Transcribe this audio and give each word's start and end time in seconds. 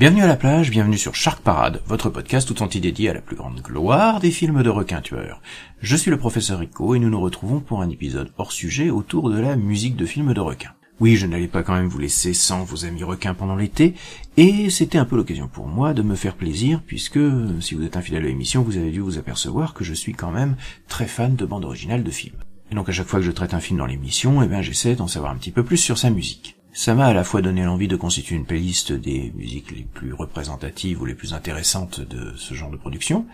Bienvenue 0.00 0.22
à 0.22 0.28
la 0.28 0.36
plage, 0.36 0.70
bienvenue 0.70 0.96
sur 0.96 1.14
Shark 1.14 1.42
Parade, 1.42 1.82
votre 1.84 2.08
podcast 2.08 2.48
tout 2.48 2.62
entier 2.62 2.80
dédié 2.80 3.10
à 3.10 3.12
la 3.12 3.20
plus 3.20 3.36
grande 3.36 3.60
gloire 3.60 4.18
des 4.18 4.30
films 4.30 4.62
de 4.62 4.70
requins 4.70 5.02
tueurs. 5.02 5.42
Je 5.82 5.94
suis 5.94 6.10
le 6.10 6.16
professeur 6.16 6.60
Rico 6.60 6.94
et 6.94 6.98
nous 6.98 7.10
nous 7.10 7.20
retrouvons 7.20 7.60
pour 7.60 7.82
un 7.82 7.90
épisode 7.90 8.32
hors 8.38 8.50
sujet 8.50 8.88
autour 8.88 9.28
de 9.28 9.38
la 9.38 9.56
musique 9.56 9.96
de 9.96 10.06
films 10.06 10.32
de 10.32 10.40
requins. 10.40 10.72
Oui, 11.00 11.16
je 11.16 11.26
n'allais 11.26 11.48
pas 11.48 11.62
quand 11.62 11.74
même 11.74 11.88
vous 11.88 11.98
laisser 11.98 12.32
sans 12.32 12.64
vos 12.64 12.86
amis 12.86 13.02
requins 13.02 13.34
pendant 13.34 13.56
l'été, 13.56 13.92
et 14.38 14.70
c'était 14.70 14.96
un 14.96 15.04
peu 15.04 15.16
l'occasion 15.16 15.48
pour 15.48 15.66
moi 15.66 15.92
de 15.92 16.00
me 16.00 16.14
faire 16.14 16.36
plaisir, 16.36 16.80
puisque 16.86 17.20
si 17.60 17.74
vous 17.74 17.84
êtes 17.84 17.98
un 17.98 18.00
fidèle 18.00 18.24
à 18.24 18.28
l'émission, 18.28 18.62
vous 18.62 18.78
avez 18.78 18.92
dû 18.92 19.00
vous 19.00 19.18
apercevoir 19.18 19.74
que 19.74 19.84
je 19.84 19.92
suis 19.92 20.14
quand 20.14 20.30
même 20.30 20.56
très 20.88 21.06
fan 21.06 21.36
de 21.36 21.44
bandes 21.44 21.66
originales 21.66 22.04
de 22.04 22.10
films. 22.10 22.38
Et 22.72 22.74
donc 22.74 22.88
à 22.88 22.92
chaque 22.92 23.08
fois 23.08 23.20
que 23.20 23.26
je 23.26 23.32
traite 23.32 23.52
un 23.52 23.60
film 23.60 23.78
dans 23.78 23.86
l'émission, 23.86 24.40
eh 24.40 24.46
ben 24.46 24.62
j'essaie 24.62 24.94
d'en 24.94 25.08
savoir 25.08 25.30
un 25.30 25.36
petit 25.36 25.50
peu 25.50 25.62
plus 25.62 25.76
sur 25.76 25.98
sa 25.98 26.08
musique. 26.08 26.56
Ça 26.72 26.94
m'a 26.94 27.06
à 27.06 27.12
la 27.12 27.24
fois 27.24 27.42
donné 27.42 27.64
l'envie 27.64 27.88
de 27.88 27.96
constituer 27.96 28.36
une 28.36 28.44
playlist 28.44 28.92
des 28.92 29.32
musiques 29.34 29.72
les 29.72 29.82
plus 29.82 30.14
représentatives 30.14 31.02
ou 31.02 31.04
les 31.04 31.16
plus 31.16 31.34
intéressantes 31.34 32.00
de 32.00 32.32
ce 32.36 32.54
genre 32.54 32.70
de 32.70 32.76
production, 32.76 33.26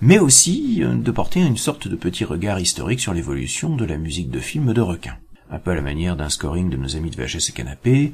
mais 0.00 0.18
aussi 0.18 0.82
euh, 0.82 0.94
de 0.94 1.10
porter 1.12 1.40
une 1.40 1.56
sorte 1.56 1.86
de 1.86 1.94
petit 1.94 2.24
regard 2.24 2.58
historique 2.58 3.00
sur 3.00 3.14
l'évolution 3.14 3.76
de 3.76 3.84
la 3.84 3.96
musique 3.96 4.30
de 4.30 4.40
films 4.40 4.72
de 4.72 4.80
requins. 4.80 5.18
Un 5.52 5.60
peu 5.60 5.70
à 5.70 5.76
la 5.76 5.82
manière 5.82 6.16
d'un 6.16 6.28
scoring 6.28 6.68
de 6.68 6.76
nos 6.76 6.96
amis 6.96 7.10
de 7.10 7.16
VHS 7.16 7.50
et 7.50 7.52
Canapé, 7.52 8.12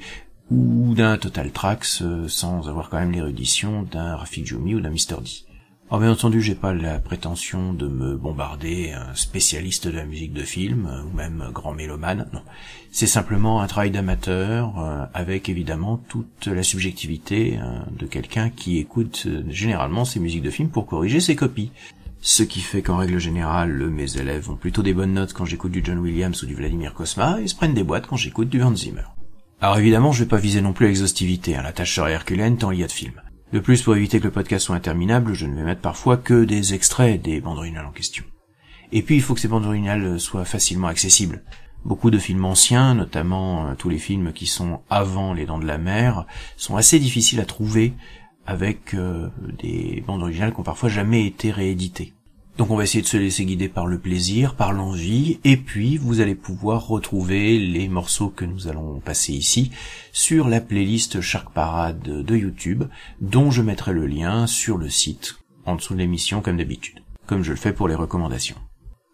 ou 0.50 0.94
d'un 0.94 1.16
Total 1.16 1.50
Tracks 1.50 2.02
euh, 2.02 2.28
sans 2.28 2.68
avoir 2.68 2.90
quand 2.90 2.98
même 2.98 3.12
l'érudition 3.12 3.82
d'un 3.82 4.16
Rafik 4.16 4.46
Djoumi 4.46 4.74
ou 4.74 4.80
d'un 4.80 4.90
Mr. 4.90 5.22
D. 5.22 5.45
Alors 5.88 6.00
bien 6.00 6.10
entendu, 6.10 6.42
j'ai 6.42 6.56
pas 6.56 6.74
la 6.74 6.98
prétention 6.98 7.72
de 7.72 7.86
me 7.86 8.16
bombarder 8.16 8.90
un 8.90 9.14
spécialiste 9.14 9.86
de 9.86 9.96
la 9.96 10.04
musique 10.04 10.32
de 10.32 10.42
film, 10.42 10.88
euh, 10.90 11.04
ou 11.04 11.16
même 11.16 11.48
grand 11.52 11.74
mélomane, 11.74 12.28
non. 12.32 12.42
C'est 12.90 13.06
simplement 13.06 13.60
un 13.60 13.68
travail 13.68 13.92
d'amateur, 13.92 14.80
euh, 14.80 15.04
avec 15.14 15.48
évidemment 15.48 15.96
toute 16.08 16.48
la 16.48 16.64
subjectivité 16.64 17.60
euh, 17.62 17.78
de 17.96 18.06
quelqu'un 18.06 18.50
qui 18.50 18.78
écoute 18.78 19.28
généralement 19.48 20.04
ses 20.04 20.18
musiques 20.18 20.42
de 20.42 20.50
film 20.50 20.70
pour 20.70 20.86
corriger 20.86 21.20
ses 21.20 21.36
copies. 21.36 21.70
Ce 22.20 22.42
qui 22.42 22.62
fait 22.62 22.82
qu'en 22.82 22.96
règle 22.96 23.18
générale, 23.18 23.88
mes 23.88 24.16
élèves 24.16 24.50
ont 24.50 24.56
plutôt 24.56 24.82
des 24.82 24.92
bonnes 24.92 25.12
notes 25.12 25.34
quand 25.34 25.44
j'écoute 25.44 25.70
du 25.70 25.84
John 25.84 25.98
Williams 25.98 26.42
ou 26.42 26.46
du 26.46 26.56
Vladimir 26.56 26.94
Kosma, 26.94 27.40
et 27.40 27.46
se 27.46 27.54
prennent 27.54 27.74
des 27.74 27.84
boîtes 27.84 28.08
quand 28.08 28.16
j'écoute 28.16 28.48
du 28.48 28.60
Hans 28.60 28.74
Zimmer. 28.74 29.04
Alors 29.60 29.78
évidemment, 29.78 30.10
je 30.10 30.24
vais 30.24 30.28
pas 30.28 30.36
viser 30.36 30.60
non 30.62 30.72
plus 30.72 30.88
l'exhaustivité, 30.88 31.54
hein, 31.54 31.62
la 31.62 31.72
tâche 31.72 31.94
serait 31.94 32.12
herculéenne 32.12 32.58
tant 32.58 32.72
il 32.72 32.80
y 32.80 32.84
a 32.84 32.88
de 32.88 32.92
films. 32.92 33.22
De 33.52 33.60
plus, 33.60 33.82
pour 33.82 33.94
éviter 33.94 34.18
que 34.18 34.24
le 34.24 34.32
podcast 34.32 34.66
soit 34.66 34.74
interminable, 34.74 35.34
je 35.34 35.46
ne 35.46 35.54
vais 35.54 35.62
mettre 35.62 35.80
parfois 35.80 36.16
que 36.16 36.44
des 36.44 36.74
extraits 36.74 37.22
des 37.22 37.40
bandes 37.40 37.58
originales 37.58 37.86
en 37.86 37.92
question. 37.92 38.24
Et 38.90 39.02
puis, 39.02 39.14
il 39.16 39.22
faut 39.22 39.34
que 39.34 39.40
ces 39.40 39.48
bandes 39.48 39.66
originales 39.66 40.18
soient 40.18 40.44
facilement 40.44 40.88
accessibles. 40.88 41.42
Beaucoup 41.84 42.10
de 42.10 42.18
films 42.18 42.44
anciens, 42.44 42.94
notamment 42.94 43.68
euh, 43.68 43.74
tous 43.74 43.88
les 43.88 43.98
films 43.98 44.32
qui 44.32 44.46
sont 44.46 44.80
avant 44.90 45.32
Les 45.32 45.46
Dents 45.46 45.60
de 45.60 45.66
la 45.66 45.78
Mer, 45.78 46.26
sont 46.56 46.76
assez 46.76 46.98
difficiles 46.98 47.38
à 47.38 47.44
trouver 47.44 47.94
avec 48.46 48.94
euh, 48.94 49.28
des 49.58 50.02
bandes 50.04 50.22
originales 50.22 50.52
qui 50.52 50.60
ont 50.60 50.64
parfois 50.64 50.88
jamais 50.88 51.24
été 51.24 51.52
rééditées. 51.52 52.15
Donc 52.56 52.70
on 52.70 52.76
va 52.76 52.84
essayer 52.84 53.02
de 53.02 53.06
se 53.06 53.18
laisser 53.18 53.44
guider 53.44 53.68
par 53.68 53.86
le 53.86 53.98
plaisir, 53.98 54.54
par 54.54 54.72
l'envie, 54.72 55.38
et 55.44 55.58
puis 55.58 55.98
vous 55.98 56.20
allez 56.20 56.34
pouvoir 56.34 56.86
retrouver 56.86 57.58
les 57.58 57.86
morceaux 57.86 58.30
que 58.30 58.46
nous 58.46 58.66
allons 58.66 58.98
passer 59.00 59.34
ici 59.34 59.72
sur 60.10 60.48
la 60.48 60.62
playlist 60.62 61.20
Shark 61.20 61.52
Parade 61.52 62.00
de 62.00 62.36
YouTube, 62.36 62.84
dont 63.20 63.50
je 63.50 63.60
mettrai 63.60 63.92
le 63.92 64.06
lien 64.06 64.46
sur 64.46 64.78
le 64.78 64.88
site, 64.88 65.36
en 65.66 65.76
dessous 65.76 65.92
de 65.92 65.98
l'émission 65.98 66.40
comme 66.40 66.56
d'habitude, 66.56 67.00
comme 67.26 67.42
je 67.42 67.50
le 67.50 67.58
fais 67.58 67.74
pour 67.74 67.88
les 67.88 67.94
recommandations. 67.94 68.56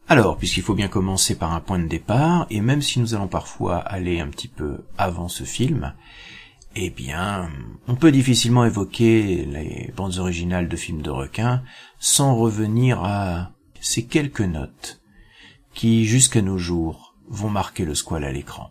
Alors, 0.09 0.37
puisqu'il 0.37 0.63
faut 0.63 0.75
bien 0.75 0.89
commencer 0.89 1.37
par 1.37 1.53
un 1.53 1.61
point 1.61 1.81
de 1.81 1.89
départ, 1.89 2.47
et 2.49 2.61
même 2.61 2.83
si 2.83 3.01
nous 3.01 3.15
allons 3.15 3.29
parfois 3.29 3.79
aller 3.79 4.21
un 4.21 4.29
petit 4.29 4.49
peu 4.49 4.85
avant 4.99 5.29
ce 5.29 5.43
film, 5.43 5.95
eh 6.75 6.91
bien, 6.91 7.51
on 7.87 7.97
peut 7.97 8.13
difficilement 8.13 8.65
évoquer 8.65 9.45
les 9.45 9.93
bandes 9.97 10.19
originales 10.19 10.69
de 10.69 10.77
films 10.77 11.03
de 11.03 11.11
requins 11.11 11.63
sans 11.99 12.37
revenir 12.37 13.03
à 13.05 13.53
ces 13.81 14.07
quelques 14.07 14.41
notes 14.41 15.03
qui, 15.75 16.05
jusqu'à 16.05 16.43
nos 16.43 16.59
jours, 16.59 17.17
vont 17.29 17.51
marquer 17.51 17.85
le 17.85 17.95
squal 17.95 18.25
à 18.25 18.33
l'écran. 18.33 18.71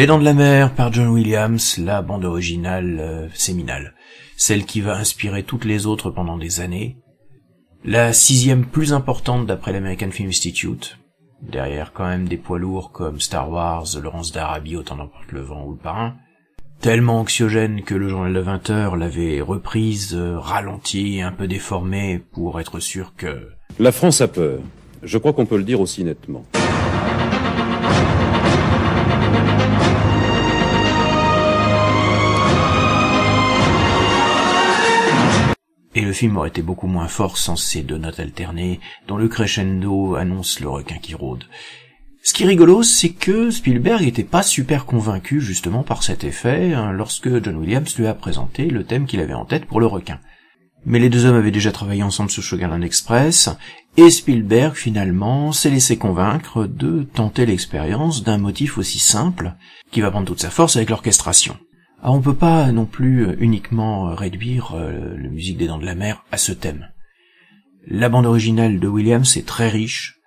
Les 0.00 0.06
Dents 0.06 0.18
de 0.18 0.24
la 0.24 0.32
Mer 0.32 0.72
par 0.72 0.90
John 0.90 1.08
Williams, 1.08 1.76
la 1.76 2.00
bande 2.00 2.24
originale 2.24 2.96
euh, 3.00 3.28
séminale, 3.34 3.92
celle 4.34 4.64
qui 4.64 4.80
va 4.80 4.96
inspirer 4.96 5.42
toutes 5.42 5.66
les 5.66 5.84
autres 5.84 6.10
pendant 6.10 6.38
des 6.38 6.60
années, 6.60 6.96
la 7.84 8.14
sixième 8.14 8.64
plus 8.64 8.94
importante 8.94 9.46
d'après 9.46 9.74
l'American 9.74 10.10
Film 10.10 10.30
Institute, 10.30 10.96
derrière 11.42 11.92
quand 11.92 12.06
même 12.06 12.28
des 12.28 12.38
poids 12.38 12.58
lourds 12.58 12.92
comme 12.92 13.20
Star 13.20 13.50
Wars, 13.50 13.84
Laurence 14.02 14.32
d'Arabie, 14.32 14.76
Autant 14.76 14.96
d'emporte 14.96 15.32
le 15.32 15.42
vent 15.42 15.66
ou 15.66 15.72
le 15.72 15.76
parrain, 15.76 16.14
tellement 16.80 17.20
anxiogène 17.20 17.82
que 17.82 17.94
le 17.94 18.08
journal 18.08 18.32
de 18.32 18.40
20 18.40 18.70
heures 18.70 18.96
l'avait 18.96 19.42
reprise, 19.42 20.14
euh, 20.14 20.38
ralentie, 20.38 21.20
un 21.20 21.32
peu 21.32 21.46
déformée 21.46 22.22
pour 22.32 22.58
être 22.58 22.80
sûr 22.80 23.12
que... 23.18 23.50
La 23.78 23.92
France 23.92 24.22
a 24.22 24.28
peur. 24.28 24.60
Je 25.02 25.18
crois 25.18 25.34
qu'on 25.34 25.44
peut 25.44 25.58
le 25.58 25.64
dire 25.64 25.82
aussi 25.82 26.04
nettement. 26.04 26.46
Et 35.94 36.02
le 36.02 36.12
film 36.12 36.36
aurait 36.36 36.50
été 36.50 36.62
beaucoup 36.62 36.86
moins 36.86 37.08
fort 37.08 37.36
sans 37.36 37.56
ces 37.56 37.82
deux 37.82 37.98
notes 37.98 38.20
alternées, 38.20 38.80
dont 39.08 39.16
le 39.16 39.28
crescendo 39.28 40.14
annonce 40.14 40.60
le 40.60 40.68
requin 40.68 40.98
qui 40.98 41.14
rôde. 41.14 41.44
Ce 42.22 42.34
qui 42.34 42.42
est 42.42 42.48
rigolo, 42.48 42.82
c'est 42.82 43.10
que 43.10 43.50
Spielberg 43.50 44.02
n'était 44.02 44.24
pas 44.24 44.42
super 44.42 44.84
convaincu 44.84 45.40
justement 45.40 45.82
par 45.82 46.02
cet 46.02 46.22
effet 46.22 46.74
hein, 46.74 46.92
lorsque 46.92 47.42
John 47.42 47.56
Williams 47.56 47.96
lui 47.96 48.06
a 48.06 48.14
présenté 48.14 48.66
le 48.66 48.84
thème 48.84 49.06
qu'il 49.06 49.20
avait 49.20 49.32
en 49.32 49.46
tête 49.46 49.64
pour 49.64 49.80
le 49.80 49.86
requin. 49.86 50.20
Mais 50.84 50.98
les 50.98 51.08
deux 51.08 51.24
hommes 51.24 51.36
avaient 51.36 51.50
déjà 51.50 51.72
travaillé 51.72 52.02
ensemble 52.02 52.30
sur 52.30 52.42
Sugarland 52.42 52.82
Express, 52.82 53.50
et 53.96 54.10
Spielberg 54.10 54.74
finalement 54.74 55.52
s'est 55.52 55.70
laissé 55.70 55.98
convaincre 55.98 56.66
de 56.66 57.02
tenter 57.02 57.46
l'expérience 57.46 58.22
d'un 58.22 58.38
motif 58.38 58.78
aussi 58.78 58.98
simple, 58.98 59.54
qui 59.90 60.00
va 60.00 60.10
prendre 60.10 60.26
toute 60.26 60.40
sa 60.40 60.50
force 60.50 60.76
avec 60.76 60.90
l'orchestration. 60.90 61.56
Alors 62.02 62.14
on 62.14 62.22
peut 62.22 62.34
pas 62.34 62.72
non 62.72 62.86
plus 62.86 63.36
uniquement 63.40 64.14
réduire 64.14 64.72
euh, 64.74 65.16
la 65.18 65.28
musique 65.28 65.58
des 65.58 65.66
Dents 65.66 65.78
de 65.78 65.84
la 65.84 65.94
Mer 65.94 66.24
à 66.32 66.38
ce 66.38 66.52
thème. 66.52 66.88
La 67.86 68.08
bande 68.08 68.24
originale 68.24 68.80
de 68.80 68.88
Williams 68.88 69.36
est 69.36 69.46
très 69.46 69.68
riche, 69.68 70.18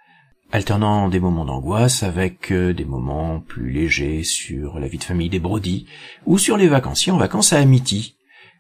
alternant 0.51 1.09
des 1.09 1.19
moments 1.19 1.45
d'angoisse 1.45 2.03
avec 2.03 2.51
euh, 2.51 2.73
des 2.73 2.85
moments 2.85 3.39
plus 3.39 3.71
légers 3.71 4.23
sur 4.23 4.79
la 4.79 4.87
vie 4.87 4.99
de 4.99 5.03
famille 5.03 5.29
des 5.29 5.39
Brody, 5.39 5.87
ou 6.27 6.37
sur 6.37 6.57
les 6.57 6.67
vacanciers 6.67 7.11
en 7.11 7.17
vacances 7.17 7.53
à 7.53 7.59
Amity, 7.59 8.17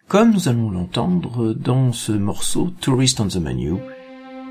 comme 0.07 0.31
nous 0.31 0.49
allons 0.49 0.71
l'entendre 0.71 1.53
dans 1.53 1.91
ce 1.91 2.13
morceau 2.13 2.73
Tourist 2.81 3.19
on 3.19 3.27
the 3.27 3.35
Menu, 3.35 3.75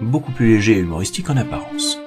beaucoup 0.01 0.33
plus 0.33 0.55
léger 0.55 0.75
et 0.75 0.81
humoristique 0.81 1.31
en 1.31 1.37
apparence. 1.37 1.99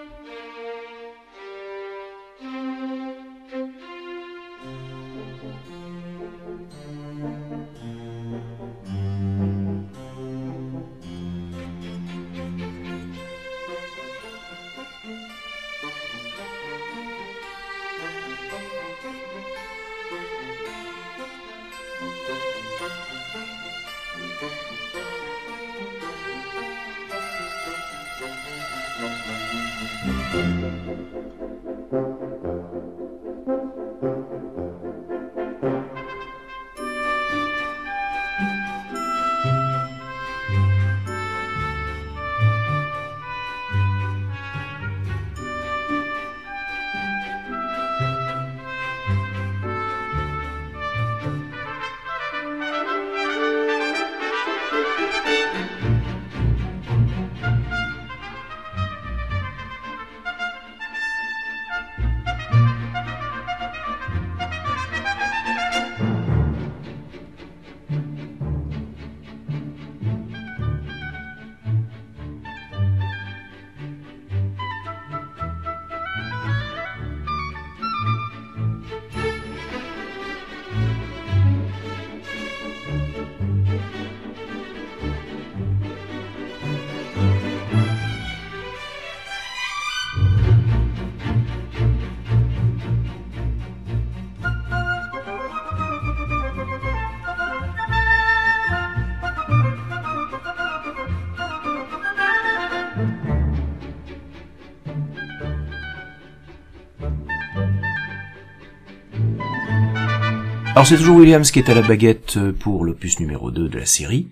Alors 110.75 110.85
c'est 110.85 110.97
toujours 110.97 111.15
Williams 111.15 111.51
qui 111.51 111.59
est 111.59 111.69
à 111.69 111.73
la 111.73 111.81
baguette 111.81 112.37
pour 112.59 112.83
l'opus 112.83 113.21
numéro 113.21 113.49
2 113.49 113.69
de 113.69 113.79
la 113.79 113.85
série. 113.85 114.27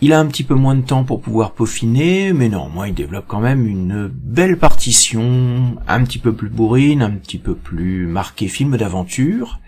Il 0.00 0.14
a 0.14 0.18
un 0.18 0.24
petit 0.24 0.42
peu 0.42 0.54
moins 0.54 0.74
de 0.76 0.80
temps 0.80 1.04
pour 1.04 1.20
pouvoir 1.20 1.52
peaufiner, 1.52 2.32
mais 2.32 2.48
néanmoins 2.48 2.88
il 2.88 2.94
développe 2.94 3.26
quand 3.28 3.40
même 3.40 3.66
une 3.66 4.08
belle 4.08 4.58
partition, 4.58 5.76
un 5.86 6.02
petit 6.04 6.18
peu 6.18 6.32
plus 6.32 6.48
bourrine, 6.48 7.02
un 7.02 7.10
petit 7.10 7.36
peu 7.36 7.54
plus 7.54 8.06
marqué 8.06 8.48
film 8.48 8.78
d'aventure, 8.78 9.60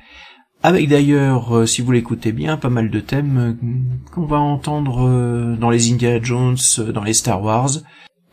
avec 0.62 0.88
d'ailleurs, 0.88 1.54
euh, 1.54 1.66
si 1.66 1.82
vous 1.82 1.92
l'écoutez 1.92 2.32
bien, 2.32 2.56
pas 2.56 2.70
mal 2.70 2.90
de 2.90 3.00
thèmes 3.00 3.38
euh, 3.38 4.10
qu'on 4.12 4.24
va 4.24 4.38
entendre 4.38 5.06
euh, 5.06 5.54
dans 5.54 5.70
les 5.70 5.92
Indiana 5.92 6.18
Jones, 6.22 6.56
dans 6.94 7.04
les 7.04 7.12
Star 7.12 7.42
Wars, 7.42 7.70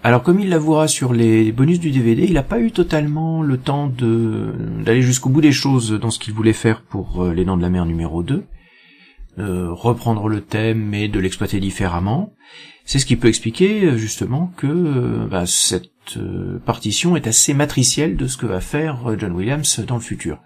alors 0.05 0.21
comme 0.21 0.41
il 0.41 0.50
l'avouera 0.50 0.89
sur 0.89 1.13
les 1.13 1.53
bonus 1.53 1.79
du 1.79 1.89
DVD, 1.89 2.25
il 2.25 2.33
n'a 2.33 2.44
pas 2.44 2.59
eu 2.59 2.71
totalement 2.71 3.41
le 3.41 3.57
temps 3.57 3.88
d'aller 3.88 5.01
jusqu'au 5.01 5.29
bout 5.29 5.39
des 5.39 5.53
choses 5.53 5.91
dans 5.94 6.11
ce 6.11 6.19
qu'il 6.19 6.33
voulait 6.33 6.51
faire 6.51 6.81
pour 6.81 7.23
euh, 7.23 7.33
Les 7.33 7.45
Dents 7.45 7.55
de 7.55 7.61
la 7.61 7.69
Mer 7.69 7.85
numéro 7.85 8.21
2, 8.21 8.44
euh, 9.39 9.71
reprendre 9.71 10.27
le 10.27 10.41
thème 10.41 10.94
et 10.94 11.07
de 11.07 11.19
l'exploiter 11.21 11.61
différemment. 11.61 12.33
C'est 12.83 13.00
ce 13.00 13.05
qui 13.05 13.15
peut 13.15 13.29
expliquer 13.29 13.85
euh, 13.85 13.97
justement 13.97 14.51
que 14.57 15.25
bah, 15.31 15.45
cette 15.45 15.89
partition 16.65 17.15
est 17.15 17.25
assez 17.27 17.53
matricielle 17.53 18.17
de 18.17 18.27
ce 18.27 18.35
que 18.35 18.45
va 18.45 18.59
faire 18.59 19.17
John 19.17 19.31
Williams 19.31 19.79
dans 19.88 19.95
le 19.95 20.01
futur, 20.01 20.39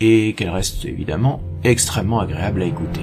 et 0.00 0.32
qu'elle 0.32 0.48
reste 0.48 0.86
évidemment 0.86 1.42
extrêmement 1.62 2.20
agréable 2.20 2.62
à 2.62 2.64
écouter. 2.64 3.02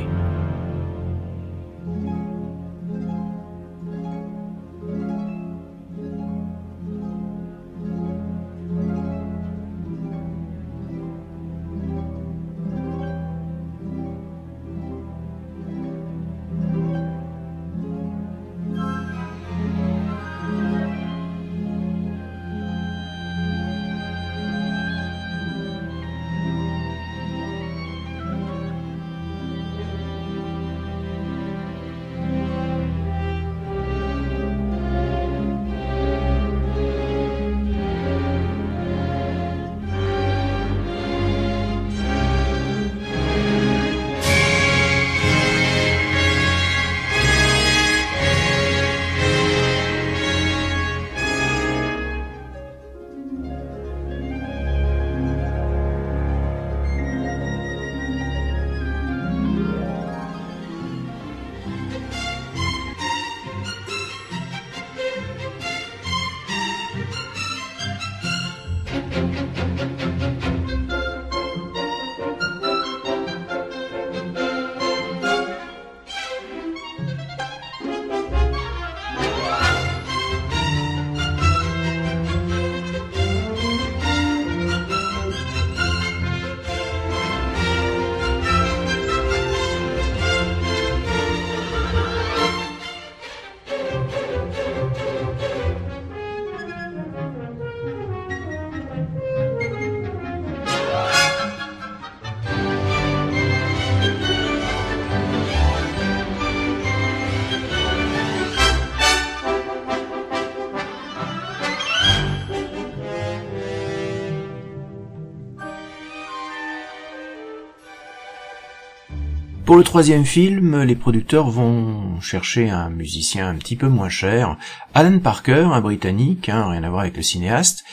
Le 119.79 119.85
troisième 119.85 120.25
film, 120.25 120.83
les 120.83 120.95
producteurs 120.95 121.49
vont 121.49 122.19
chercher 122.19 122.69
un 122.69 122.89
musicien 122.89 123.47
un 123.47 123.55
petit 123.55 123.77
peu 123.77 123.87
moins 123.87 124.09
cher, 124.09 124.57
Alan 124.93 125.19
Parker, 125.19 125.69
un 125.71 125.79
Britannique, 125.79 126.49
hein, 126.49 126.69
rien 126.69 126.83
à 126.83 126.89
voir 126.89 127.01
avec 127.03 127.15
le 127.15 127.23
cinéaste, 127.23 127.85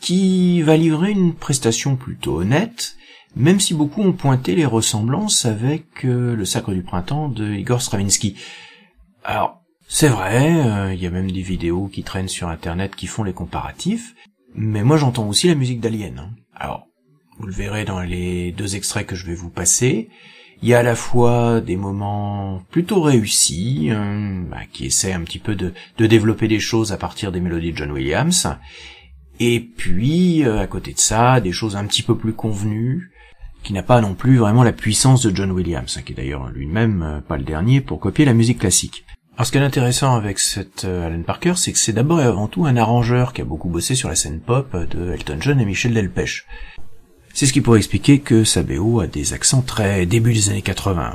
qui 0.00 0.60
va 0.62 0.76
livrer 0.76 1.12
une 1.12 1.34
prestation 1.34 1.94
plutôt 1.94 2.40
honnête, 2.40 2.96
même 3.36 3.60
si 3.60 3.74
beaucoup 3.74 4.02
ont 4.02 4.12
pointé 4.12 4.56
les 4.56 4.66
ressemblances 4.66 5.44
avec 5.44 6.04
euh, 6.04 6.34
le 6.34 6.44
Sacre 6.44 6.72
du 6.72 6.82
Printemps 6.82 7.28
de 7.28 7.54
Igor 7.54 7.80
Stravinsky. 7.80 8.34
Alors, 9.22 9.60
c'est 9.86 10.08
vrai, 10.08 10.66
euh, 10.66 10.92
il 10.92 11.00
y 11.00 11.06
a 11.06 11.10
même 11.10 11.30
des 11.30 11.42
vidéos 11.42 11.86
qui 11.86 12.02
traînent 12.02 12.28
sur 12.28 12.48
Internet 12.48 12.96
qui 12.96 13.06
font 13.06 13.22
les 13.22 13.34
comparatifs, 13.34 14.16
mais 14.56 14.82
moi 14.82 14.96
j'entends 14.96 15.28
aussi 15.28 15.46
la 15.46 15.54
musique 15.54 15.80
d'Alien. 15.80 16.18
Hein. 16.18 16.30
Alors, 16.56 16.88
vous 17.38 17.46
le 17.46 17.52
verrez 17.52 17.84
dans 17.84 18.00
les 18.00 18.50
deux 18.50 18.74
extraits 18.74 19.06
que 19.06 19.14
je 19.14 19.26
vais 19.26 19.34
vous 19.34 19.50
passer, 19.50 20.08
il 20.62 20.68
y 20.68 20.74
a 20.74 20.80
à 20.80 20.82
la 20.82 20.94
fois 20.94 21.60
des 21.60 21.76
moments 21.76 22.62
plutôt 22.70 23.00
réussis, 23.00 23.90
hein, 23.90 24.44
qui 24.72 24.86
essaient 24.86 25.12
un 25.12 25.22
petit 25.22 25.38
peu 25.38 25.54
de, 25.54 25.72
développer 25.98 26.48
des 26.48 26.60
choses 26.60 26.92
à 26.92 26.98
partir 26.98 27.32
des 27.32 27.40
mélodies 27.40 27.72
de 27.72 27.78
John 27.78 27.92
Williams, 27.92 28.48
et 29.38 29.60
puis 29.60 30.44
euh, 30.44 30.60
à 30.60 30.66
côté 30.66 30.92
de 30.92 30.98
ça, 30.98 31.40
des 31.40 31.52
choses 31.52 31.76
un 31.76 31.86
petit 31.86 32.02
peu 32.02 32.16
plus 32.16 32.34
convenues, 32.34 33.10
qui 33.62 33.72
n'a 33.72 33.82
pas 33.82 34.00
non 34.00 34.14
plus 34.14 34.36
vraiment 34.36 34.62
la 34.62 34.72
puissance 34.72 35.22
de 35.22 35.34
John 35.34 35.50
Williams, 35.50 35.96
hein, 35.96 36.02
qui 36.04 36.12
est 36.12 36.16
d'ailleurs 36.16 36.50
lui-même 36.50 37.02
euh, 37.02 37.20
pas 37.20 37.38
le 37.38 37.44
dernier 37.44 37.80
pour 37.80 37.98
copier 37.98 38.26
la 38.26 38.34
musique 38.34 38.58
classique. 38.58 39.04
Alors 39.36 39.46
ce 39.46 39.52
qui 39.52 39.58
est 39.58 39.62
intéressant 39.62 40.14
avec 40.14 40.38
cette 40.38 40.84
Alan 40.84 41.22
Parker, 41.22 41.54
c'est 41.56 41.72
que 41.72 41.78
c'est 41.78 41.94
d'abord 41.94 42.20
et 42.20 42.24
avant 42.24 42.46
tout 42.46 42.66
un 42.66 42.76
arrangeur 42.76 43.32
qui 43.32 43.40
a 43.40 43.44
beaucoup 43.46 43.70
bossé 43.70 43.94
sur 43.94 44.10
la 44.10 44.14
scène 44.14 44.40
pop 44.40 44.76
de 44.76 45.12
Elton 45.12 45.38
John 45.40 45.58
et 45.58 45.64
Michel 45.64 45.94
Delpech. 45.94 46.44
C'est 47.40 47.46
ce 47.46 47.54
qui 47.54 47.62
pourrait 47.62 47.78
expliquer 47.78 48.18
que 48.18 48.44
sa 48.44 48.60
a 48.60 49.06
des 49.06 49.32
accents 49.32 49.62
très 49.62 50.04
début 50.04 50.34
des 50.34 50.50
années 50.50 50.60
80, 50.60 51.14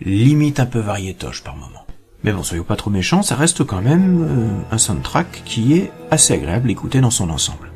limite 0.00 0.60
un 0.60 0.66
peu 0.66 0.78
variétoche 0.78 1.42
par 1.42 1.56
moment. 1.56 1.84
Mais 2.22 2.30
bon, 2.30 2.44
soyons 2.44 2.62
pas 2.62 2.76
trop 2.76 2.88
méchants, 2.88 3.24
ça 3.24 3.34
reste 3.34 3.64
quand 3.64 3.82
même 3.82 4.22
euh, 4.22 4.74
un 4.74 4.78
soundtrack 4.78 5.42
qui 5.44 5.72
est 5.72 5.90
assez 6.12 6.34
agréable 6.34 6.68
d'écouter 6.68 7.00
dans 7.00 7.10
son 7.10 7.30
ensemble. 7.30 7.73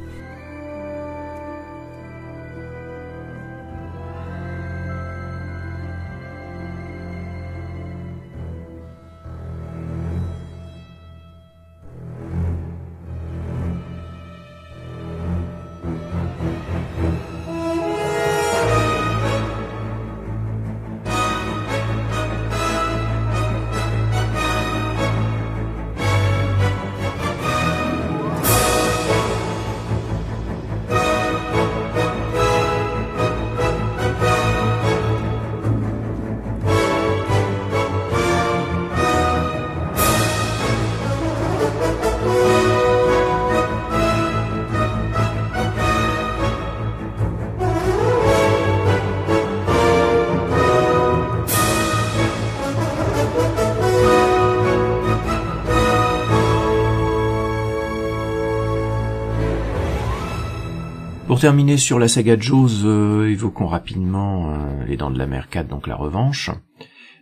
Pour 61.38 61.42
terminer 61.42 61.76
sur 61.76 62.00
la 62.00 62.08
saga 62.08 62.36
Jaws, 62.36 62.84
euh, 62.84 63.30
évoquons 63.30 63.68
rapidement 63.68 64.50
euh, 64.50 64.84
Les 64.88 64.96
Dents 64.96 65.12
de 65.12 65.18
la 65.18 65.28
Mer 65.28 65.48
4, 65.48 65.68
donc 65.68 65.86
la 65.86 65.94
revanche. 65.94 66.50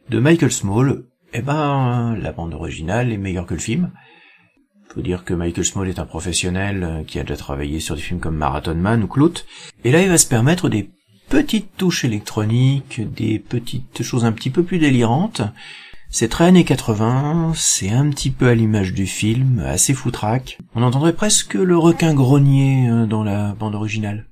De 0.09 0.19
Michael 0.19 0.51
Small, 0.51 1.05
eh 1.35 1.43
ben, 1.43 2.17
la 2.19 2.33
bande 2.33 2.55
originale 2.55 3.13
est 3.13 3.19
meilleure 3.19 3.45
que 3.45 3.53
le 3.53 3.61
film. 3.61 3.91
Faut 4.89 5.03
dire 5.03 5.23
que 5.23 5.35
Michael 5.35 5.67
Small 5.67 5.91
est 5.91 5.99
un 5.99 6.07
professionnel 6.07 6.83
euh, 6.83 7.05
qui 7.05 7.19
a 7.19 7.25
déjà 7.25 7.37
travaillé 7.37 7.79
sur 7.79 7.95
des 7.95 8.01
films 8.01 8.19
comme 8.19 8.37
Marathon 8.37 8.75
Man 8.75 9.03
ou 9.03 9.07
Clout. 9.07 9.45
Et 9.85 9.93
là, 9.93 10.01
il 10.01 10.09
va 10.09 10.17
se 10.17 10.27
permettre 10.27 10.71
des 10.71 10.89
petites 11.29 11.77
touches 11.77 12.07
électroniques, 12.07 13.03
des 13.13 13.39
petites 13.39 14.03
choses 14.03 14.25
un 14.25 14.33
petit 14.33 14.49
peu 14.49 14.63
plus 14.63 14.79
délirantes, 14.79 15.43
c'est 16.19 16.29
très 16.29 16.47
années 16.47 16.65
80, 16.65 17.53
c'est 17.55 17.91
un 17.91 18.09
petit 18.09 18.31
peu 18.31 18.49
à 18.49 18.55
l'image 18.55 18.95
du 18.95 19.05
film, 19.07 19.63
assez 19.67 19.93
foutraque. 19.93 20.57
On 20.75 20.83
entendrait 20.83 21.13
presque 21.13 21.53
le 21.53 21.77
requin 21.77 22.15
grogner 22.15 22.89
euh, 22.89 23.05
dans 23.05 23.23
la 23.23 23.53
bande 23.53 23.75
originale. 23.75 24.25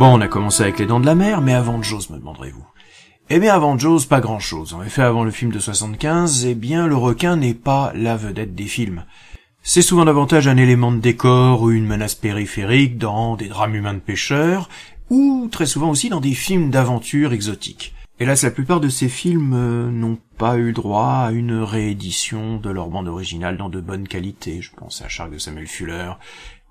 Bon, 0.00 0.16
on 0.16 0.22
a 0.22 0.28
commencé 0.28 0.62
avec 0.62 0.78
les 0.78 0.86
dents 0.86 0.98
de 0.98 1.04
la 1.04 1.14
mer, 1.14 1.42
mais 1.42 1.52
avant 1.52 1.82
Jaws, 1.82 2.06
me 2.08 2.16
demanderez-vous. 2.16 2.64
Eh 3.28 3.38
bien, 3.38 3.52
avant 3.52 3.76
Jaws, 3.76 4.06
pas 4.08 4.22
grand-chose. 4.22 4.72
En 4.72 4.82
effet, 4.82 5.02
avant 5.02 5.24
le 5.24 5.30
film 5.30 5.52
de 5.52 5.58
75, 5.58 6.46
eh 6.46 6.54
bien, 6.54 6.86
le 6.86 6.96
requin 6.96 7.36
n'est 7.36 7.52
pas 7.52 7.92
la 7.94 8.16
vedette 8.16 8.54
des 8.54 8.64
films. 8.64 9.04
C'est 9.62 9.82
souvent 9.82 10.06
davantage 10.06 10.48
un 10.48 10.56
élément 10.56 10.90
de 10.90 11.00
décor 11.00 11.60
ou 11.60 11.70
une 11.70 11.84
menace 11.84 12.14
périphérique 12.14 12.96
dans 12.96 13.36
des 13.36 13.48
drames 13.48 13.74
humains 13.74 13.92
de 13.92 13.98
pêcheurs, 13.98 14.70
ou 15.10 15.50
très 15.52 15.66
souvent 15.66 15.90
aussi 15.90 16.08
dans 16.08 16.22
des 16.22 16.32
films 16.32 16.70
d'aventure 16.70 17.34
exotiques. 17.34 17.92
Hélas, 18.18 18.42
la 18.42 18.52
plupart 18.52 18.80
de 18.80 18.88
ces 18.88 19.10
films 19.10 19.52
euh, 19.52 19.90
n'ont 19.90 20.18
pas 20.38 20.56
eu 20.56 20.72
droit 20.72 21.26
à 21.26 21.30
une 21.30 21.60
réédition 21.60 22.56
de 22.56 22.70
leur 22.70 22.88
bande 22.88 23.08
originale 23.08 23.58
dans 23.58 23.68
de 23.68 23.82
bonne 23.82 24.08
qualité. 24.08 24.62
Je 24.62 24.70
pense 24.74 25.02
à 25.02 25.08
Shark 25.08 25.30
de 25.30 25.36
Samuel 25.36 25.66
Fuller 25.66 26.12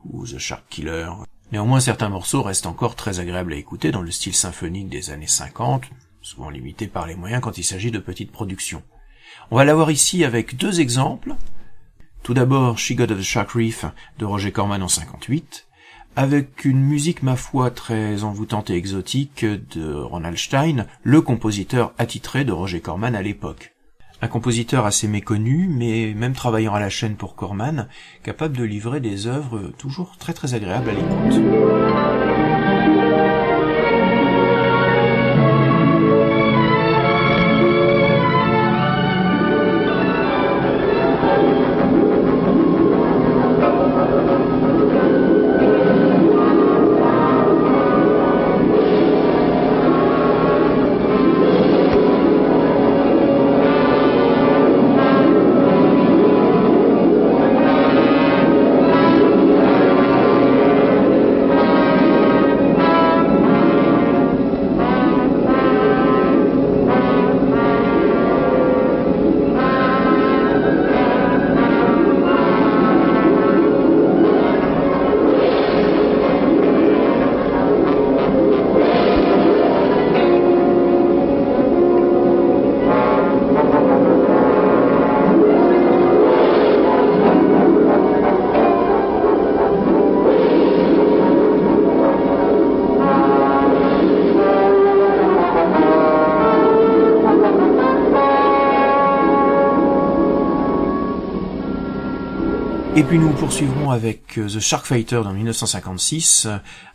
ou 0.03 0.25
The 0.25 0.39
Shark 0.39 0.63
Killer. 0.71 1.09
Néanmoins, 1.51 1.79
certains 1.79 2.10
morceaux 2.10 2.44
restent 2.44 2.68
encore 2.68 2.96
très 2.96 3.20
agréables 3.20 3.53
à 3.53 3.58
écouter 3.58 3.91
dans 3.91 4.03
le 4.03 4.12
style 4.12 4.36
symphonique 4.36 4.89
des 4.89 5.10
années 5.10 5.27
50, 5.27 5.84
souvent 6.22 6.50
limité 6.50 6.88
par 6.88 7.08
les 7.08 7.15
moyens 7.15 7.41
quand 7.41 7.58
il 7.58 7.63
s'agit 7.63 7.89
de 7.89 7.98
petites 7.98 8.32
productions. 8.32 8.84
On 9.50 9.56
va 9.56 9.65
l'avoir 9.65 9.89
ici 9.89 10.24
avec 10.24 10.58
deux 10.58 10.79
exemples. 10.79 11.34
Tout 12.22 12.36
d'abord, 12.36 12.77
She 12.77 12.94
Got 12.94 13.12
of 13.12 13.18
the 13.18 13.24
Shark 13.24 13.51
Reef 13.51 13.86
de 14.20 14.25
Roger 14.25 14.51
Corman 14.51 14.84
en 14.84 14.88
58, 14.88 15.68
avec 16.15 16.65
une 16.65 16.82
musique 16.82 17.24
ma 17.24 17.36
foi 17.36 17.72
très 17.72 18.24
envoûtante 18.24 18.70
et 18.70 18.75
exotique 18.75 19.44
de 19.44 19.94
Ronald 19.94 20.38
Stein, 20.38 20.86
le 21.01 21.22
compositeur 21.22 21.94
attitré 21.98 22.46
de 22.46 22.51
Roger 22.51 22.82
Corman 22.82 23.15
à 23.15 23.24
l'époque. 23.24 23.74
Un 24.22 24.28
compositeur 24.28 24.86
assez 24.86 25.08
méconnu, 25.08 25.70
mais 25.70 26.14
même 26.14 26.34
travaillant 26.34 26.74
à 26.74 26.80
la 26.80 26.90
chaîne 26.90 27.16
pour 27.16 27.36
Corman, 27.36 27.88
capable 28.22 28.58
de 28.58 28.64
livrer 28.66 29.00
des 29.00 29.28
œuvres 29.28 29.72
toujours 29.78 30.18
très 30.18 30.34
très 30.34 30.54
agréables 30.54 30.90
à 30.90 30.94
l'écoute. 30.94 31.99
Puis 103.10 103.18
nous 103.18 103.34
poursuivrons 103.34 103.89
avec 103.89 104.38
euh, 104.38 104.48
The 104.48 104.60
Shark 104.60 104.86
Fighter 104.86 105.22
dans 105.24 105.34
1956, 105.34 106.48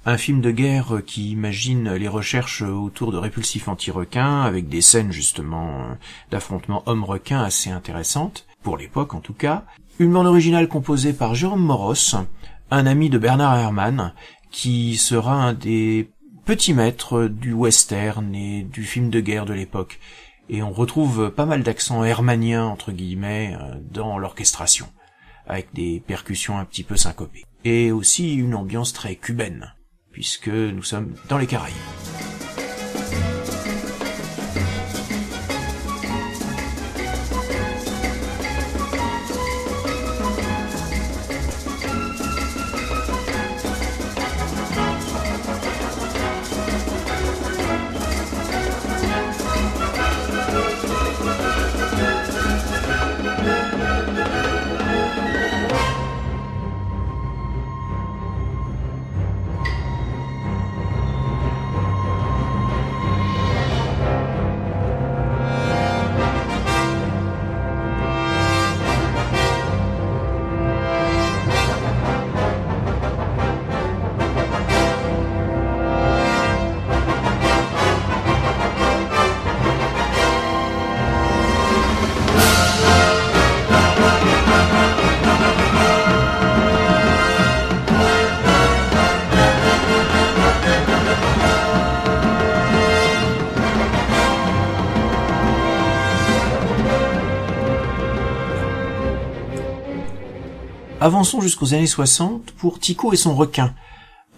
un 0.07 0.17
film 0.17 0.41
de 0.41 0.53
guerre 0.53 1.03
qui 1.05 1.33
imagine 1.33 1.93
les 1.95 2.07
recherches 2.07 2.63
autour 2.63 3.11
de 3.11 3.19
répulsifs 3.19 3.67
anti-requins, 3.67 4.43
avec 4.43 4.69
des 4.69 4.81
scènes 4.81 5.11
justement 5.11 5.71
euh, 5.71 5.95
d'affrontements 6.31 6.85
hommes-requins 6.87 7.43
assez 7.43 7.69
intéressantes, 7.71 8.47
pour 8.63 8.77
l'époque 8.77 9.15
en 9.15 9.19
tout 9.19 9.33
cas. 9.33 9.65
Une 9.99 10.13
bande 10.13 10.29
originale 10.29 10.69
composée 10.69 11.15
par 11.15 11.35
Jérôme 11.35 11.65
Moros, 11.65 12.15
un 12.71 12.87
ami 12.87 13.11
de 13.11 13.19
Bernard 13.19 13.59
Herrmann, 13.59 14.13
qui 14.53 14.97
sera 14.97 15.35
un 15.35 15.53
des 15.53 16.13
petits 16.45 16.75
maîtres 16.75 17.27
du 17.27 17.53
western 17.53 18.33
et 18.37 18.63
du 18.63 18.85
film 18.85 19.11
de 19.11 19.19
guerre 19.19 19.47
de 19.47 19.55
l'époque. 19.55 19.99
Et 20.49 20.63
on 20.63 20.71
retrouve 20.71 21.33
pas 21.33 21.47
mal 21.47 21.65
d'accents 21.65 22.05
hermanniens, 22.05 22.67
entre 22.67 22.93
guillemets, 22.93 23.57
euh, 23.61 23.75
dans 23.91 24.17
l'orchestration 24.17 24.87
avec 25.47 25.73
des 25.75 26.03
percussions 26.07 26.59
un 26.59 26.65
petit 26.65 26.85
peu 26.85 26.97
syncopées. 26.97 27.45
Et 27.65 27.93
aussi 27.93 28.35
une 28.35 28.55
ambiance 28.55 28.93
très 28.93 29.17
cubaine, 29.17 29.75
puisque 30.13 30.49
nous 30.49 30.83
sommes 30.83 31.15
dans 31.29 31.39
les 31.39 31.47
Caraïbes. 31.47 31.75
Avançons 101.05 101.43
jusqu'aux 101.43 101.75
années 101.75 101.87
60 101.87 102.53
pour 102.53 102.81
Tico 102.81 103.13
et 103.13 103.17
son 103.17 103.35
requin, 103.35 103.75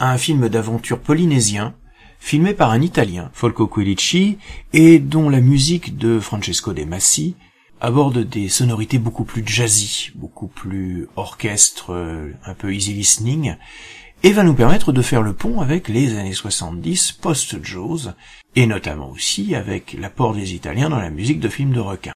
un 0.01 0.19
film 0.19 0.49
d'aventure 0.49 0.99
polynésien, 0.99 1.77
filmé 2.19 2.55
par 2.55 2.73
un 2.73 2.83
Italien, 2.83 3.31
Folco 3.35 3.69
Quilici, 3.69 4.39
et 4.73 4.99
dont 4.99 5.31
la 5.31 5.41
musique 5.41 5.97
de 5.97 6.19
Francesco 6.19 6.73
De 6.73 6.83
Massi 6.83 7.37
aborde 7.81 8.19
des 8.19 8.49
sonorités 8.49 8.99
beaucoup 8.99 9.23
plus 9.23 9.47
jazzy, 9.47 10.11
beaucoup 10.17 10.49
plus 10.49 11.07
orchestre, 11.15 11.93
euh, 11.93 12.33
un 12.45 12.55
peu 12.55 12.75
easy 12.75 12.95
listening, 12.95 13.55
et 14.25 14.33
va 14.33 14.43
nous 14.43 14.55
permettre 14.55 14.91
de 14.91 15.03
faire 15.03 15.23
le 15.23 15.35
pont 15.35 15.61
avec 15.61 15.87
les 15.87 16.19
années 16.19 16.33
70 16.33 17.13
post-Jaws, 17.13 18.11
et 18.57 18.67
notamment 18.67 19.11
aussi 19.11 19.55
avec 19.55 19.93
l'apport 19.93 20.35
des 20.35 20.55
Italiens 20.55 20.91
dans 20.91 20.99
la 20.99 21.11
musique 21.11 21.39
de 21.39 21.49
films 21.49 21.75
de 21.75 21.79
requins. 21.79 22.13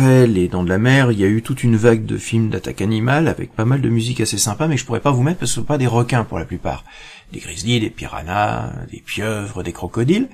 Après 0.00 0.26
Les 0.26 0.48
Dents 0.48 0.62
de 0.62 0.70
la 0.70 0.78
Mer, 0.78 1.12
il 1.12 1.20
y 1.20 1.24
a 1.24 1.28
eu 1.28 1.42
toute 1.42 1.62
une 1.62 1.76
vague 1.76 2.06
de 2.06 2.16
films 2.16 2.48
d'attaque 2.48 2.80
animale 2.80 3.28
avec 3.28 3.54
pas 3.54 3.66
mal 3.66 3.82
de 3.82 3.88
musique 3.90 4.22
assez 4.22 4.38
sympa, 4.38 4.66
mais 4.66 4.78
je 4.78 4.86
pourrais 4.86 5.00
pas 5.00 5.10
vous 5.10 5.22
mettre 5.22 5.40
parce 5.40 5.50
que 5.50 5.54
ce 5.56 5.60
sont 5.60 5.66
pas 5.66 5.76
des 5.76 5.86
requins 5.86 6.24
pour 6.24 6.38
la 6.38 6.46
plupart. 6.46 6.84
Des 7.32 7.38
grizzlies, 7.38 7.80
des 7.80 7.90
piranhas, 7.90 8.72
des 8.90 9.00
pieuvres, 9.00 9.62
des 9.62 9.74
crocodiles. 9.74 10.30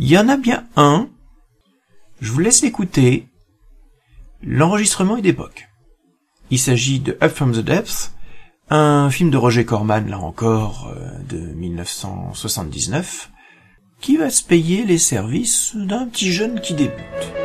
Il 0.00 0.08
y 0.08 0.18
en 0.18 0.28
a 0.28 0.36
bien 0.36 0.66
un. 0.74 1.08
Je 2.20 2.32
vous 2.32 2.40
laisse 2.40 2.62
l'écouter. 2.62 3.28
L'enregistrement 4.42 5.18
est 5.18 5.22
d'époque. 5.22 5.68
Il 6.50 6.58
s'agit 6.58 6.98
de 6.98 7.16
Up 7.22 7.32
from 7.32 7.52
the 7.52 7.60
Depths, 7.60 8.12
un 8.70 9.08
film 9.08 9.30
de 9.30 9.36
Roger 9.36 9.64
Corman, 9.64 10.08
là 10.08 10.18
encore, 10.18 10.92
euh, 10.96 11.10
de 11.28 11.38
1979, 11.38 13.30
qui 14.00 14.16
va 14.16 14.30
se 14.30 14.42
payer 14.42 14.84
les 14.84 14.98
services 14.98 15.76
d'un 15.76 16.06
petit 16.06 16.32
jeune 16.32 16.60
qui 16.60 16.74
débute. 16.74 17.43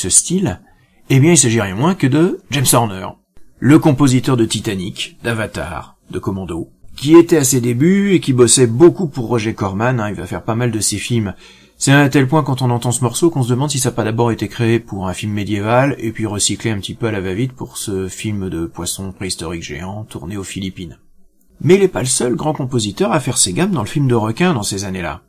Ce 0.00 0.08
style 0.08 0.60
Eh 1.10 1.20
bien, 1.20 1.32
il 1.32 1.38
s'agit 1.38 1.60
rien 1.60 1.74
moins 1.74 1.94
que 1.94 2.06
de 2.06 2.40
James 2.50 2.66
Horner, 2.72 3.06
le 3.58 3.78
compositeur 3.78 4.36
de 4.36 4.46
Titanic, 4.46 5.18
d'Avatar, 5.22 5.96
de 6.10 6.18
Commando, 6.18 6.70
qui 6.96 7.14
était 7.14 7.36
à 7.36 7.44
ses 7.44 7.60
débuts 7.60 8.12
et 8.12 8.20
qui 8.20 8.32
bossait 8.32 8.66
beaucoup 8.66 9.06
pour 9.06 9.26
Roger 9.26 9.54
Corman, 9.54 10.00
hein, 10.00 10.08
il 10.08 10.14
va 10.14 10.26
faire 10.26 10.42
pas 10.42 10.54
mal 10.54 10.70
de 10.70 10.80
ses 10.80 10.96
films. 10.96 11.34
C'est 11.76 11.92
à 11.92 12.08
tel 12.08 12.26
point 12.26 12.42
quand 12.42 12.62
on 12.62 12.70
entend 12.70 12.92
ce 12.92 13.02
morceau 13.02 13.30
qu'on 13.30 13.42
se 13.42 13.50
demande 13.50 13.70
si 13.70 13.78
ça 13.78 13.90
n'a 13.90 13.96
pas 13.96 14.04
d'abord 14.04 14.32
été 14.32 14.48
créé 14.48 14.80
pour 14.80 15.08
un 15.08 15.14
film 15.14 15.32
médiéval 15.32 15.96
et 15.98 16.12
puis 16.12 16.26
recyclé 16.26 16.70
un 16.70 16.78
petit 16.78 16.94
peu 16.94 17.06
à 17.06 17.12
la 17.12 17.20
va-vite 17.20 17.52
pour 17.52 17.76
ce 17.76 18.08
film 18.08 18.48
de 18.48 18.66
poisson 18.66 19.12
préhistorique 19.12 19.62
géant 19.62 20.04
tourné 20.04 20.36
aux 20.36 20.44
Philippines. 20.44 20.98
Mais 21.62 21.74
il 21.74 21.80
n'est 21.80 21.88
pas 21.88 22.00
le 22.00 22.06
seul 22.06 22.34
grand 22.36 22.54
compositeur 22.54 23.12
à 23.12 23.20
faire 23.20 23.38
ses 23.38 23.52
gammes 23.52 23.72
dans 23.72 23.82
le 23.82 23.88
film 23.88 24.08
de 24.08 24.14
requin 24.14 24.54
dans 24.54 24.62
ces 24.62 24.84
années-là. 24.84 25.22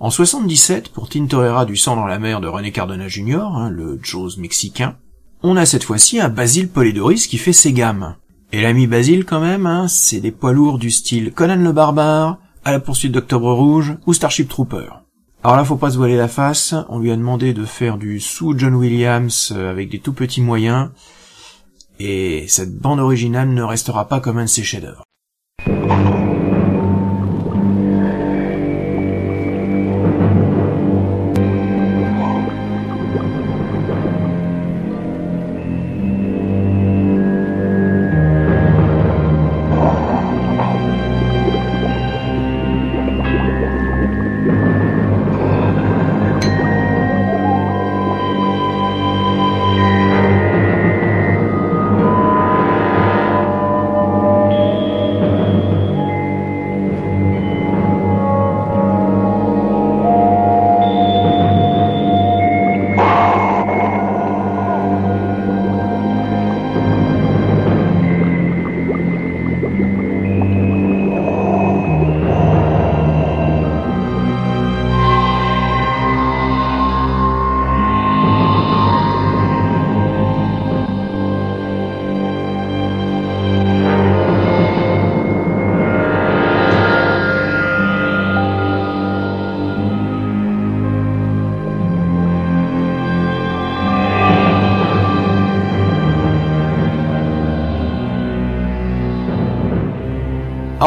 En 0.00 0.10
77, 0.10 0.88
pour 0.88 1.08
Tintorera 1.08 1.64
du 1.64 1.76
sang 1.76 1.94
dans 1.94 2.06
la 2.06 2.18
mer 2.18 2.40
de 2.40 2.48
René 2.48 2.72
Cardona 2.72 3.06
Jr., 3.06 3.46
hein, 3.54 3.70
le 3.70 3.98
Jaws 4.02 4.32
mexicain, 4.38 4.96
on 5.42 5.56
a 5.56 5.66
cette 5.66 5.84
fois-ci 5.84 6.20
un 6.20 6.28
Basile 6.28 6.68
Polidoris 6.68 7.26
qui 7.26 7.38
fait 7.38 7.52
ses 7.52 7.72
gammes. 7.72 8.16
Et 8.52 8.60
l'ami 8.60 8.86
Basile 8.86 9.24
quand 9.24 9.40
même, 9.40 9.66
hein, 9.66 9.86
c'est 9.88 10.20
des 10.20 10.32
poids 10.32 10.52
lourds 10.52 10.78
du 10.78 10.90
style 10.90 11.32
Conan 11.32 11.56
le 11.56 11.72
Barbare, 11.72 12.38
À 12.64 12.72
la 12.72 12.80
poursuite 12.80 13.12
d'Octobre 13.12 13.52
Rouge 13.52 13.96
ou 14.06 14.14
Starship 14.14 14.48
Trooper. 14.48 14.88
Alors 15.44 15.56
là, 15.56 15.64
faut 15.64 15.76
pas 15.76 15.90
se 15.90 15.98
voiler 15.98 16.16
la 16.16 16.28
face, 16.28 16.74
on 16.88 16.98
lui 16.98 17.12
a 17.12 17.16
demandé 17.16 17.52
de 17.52 17.64
faire 17.64 17.96
du 17.96 18.18
sous 18.18 18.58
John 18.58 18.74
Williams 18.74 19.52
euh, 19.54 19.70
avec 19.70 19.90
des 19.90 19.98
tout 20.00 20.14
petits 20.14 20.40
moyens, 20.40 20.88
et 22.00 22.46
cette 22.48 22.76
bande 22.76 23.00
originale 23.00 23.50
ne 23.50 23.62
restera 23.62 24.08
pas 24.08 24.20
comme 24.20 24.38
un 24.38 24.44
de 24.44 24.48
ses 24.48 24.64
chefs-d'œuvre. 24.64 25.04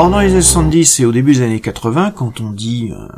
Dans 0.10 0.22
les 0.22 0.32
années 0.32 0.41
70 0.41 1.02
et 1.02 1.06
au 1.06 1.12
début 1.12 1.34
des 1.34 1.41
années 1.41 1.60
80, 1.60 2.12
quand 2.12 2.39
on 2.39 2.52
dit 2.52 2.91
euh, 2.93 3.10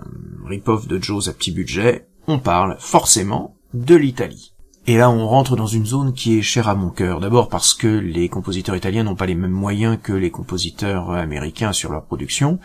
rip-off 0.48 0.88
de 0.88 1.00
Joe's 1.00 1.28
à 1.28 1.34
petit 1.34 1.52
budget, 1.52 2.08
on 2.26 2.40
parle 2.40 2.78
forcément 2.80 3.56
de 3.76 3.94
l'Italie. 3.94 4.54
Et 4.88 4.98
là, 4.98 5.12
on 5.12 5.28
rentre 5.28 5.56
dans 5.56 5.68
une 5.68 5.86
zone 5.86 6.14
qui 6.14 6.40
est 6.40 6.42
chère 6.42 6.68
à 6.68 6.74
mon 6.74 6.90
cœur. 6.90 7.20
D'abord 7.20 7.48
parce 7.48 7.76
que 7.76 7.88
les 7.88 8.28
compositeurs 8.28 8.76
italiens 8.76 9.04
n'ont 9.04 9.14
pas 9.14 9.28
les 9.28 9.36
mêmes 9.36 9.52
moyens 9.52 10.00
que 10.02 10.14
les 10.14 10.32
compositeurs 10.32 11.12
américains 11.12 11.74
sur 11.74 11.92
leur 11.92 12.06
production, 12.06 12.58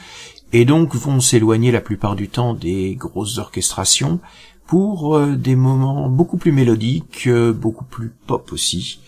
et 0.54 0.64
donc 0.64 0.94
vont 0.94 1.20
s'éloigner 1.20 1.70
la 1.70 1.82
plupart 1.82 2.16
du 2.16 2.28
temps 2.28 2.54
des 2.54 2.94
grosses 2.94 3.36
orchestrations 3.36 4.20
pour 4.66 5.16
euh, 5.16 5.36
des 5.36 5.54
moments 5.54 6.08
beaucoup 6.08 6.38
plus 6.38 6.52
mélodiques, 6.52 7.24
euh, 7.26 7.52
beaucoup 7.52 7.84
plus 7.84 8.10
pop 8.26 8.50
aussi, 8.52 9.00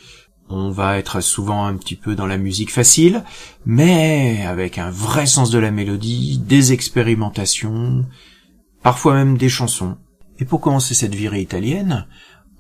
on 0.48 0.70
va 0.70 0.98
être 0.98 1.20
souvent 1.20 1.66
un 1.66 1.74
petit 1.74 1.96
peu 1.96 2.14
dans 2.14 2.26
la 2.26 2.38
musique 2.38 2.72
facile, 2.72 3.24
mais 3.64 4.44
avec 4.46 4.78
un 4.78 4.90
vrai 4.90 5.26
sens 5.26 5.50
de 5.50 5.58
la 5.58 5.70
mélodie, 5.70 6.38
des 6.38 6.72
expérimentations, 6.72 8.04
parfois 8.82 9.14
même 9.14 9.36
des 9.36 9.48
chansons. 9.48 9.96
Et 10.38 10.44
pour 10.44 10.60
commencer 10.60 10.94
cette 10.94 11.14
virée 11.14 11.40
italienne, 11.40 12.06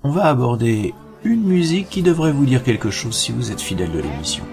on 0.02 0.10
va 0.10 0.24
aborder 0.24 0.94
une 1.24 1.42
musique 1.42 1.88
qui 1.88 2.02
devrait 2.02 2.32
vous 2.32 2.46
dire 2.46 2.62
quelque 2.62 2.90
chose 2.90 3.16
si 3.16 3.32
vous 3.32 3.50
êtes 3.50 3.60
fidèle 3.60 3.92
de 3.92 4.00
l'émission. 4.00 4.44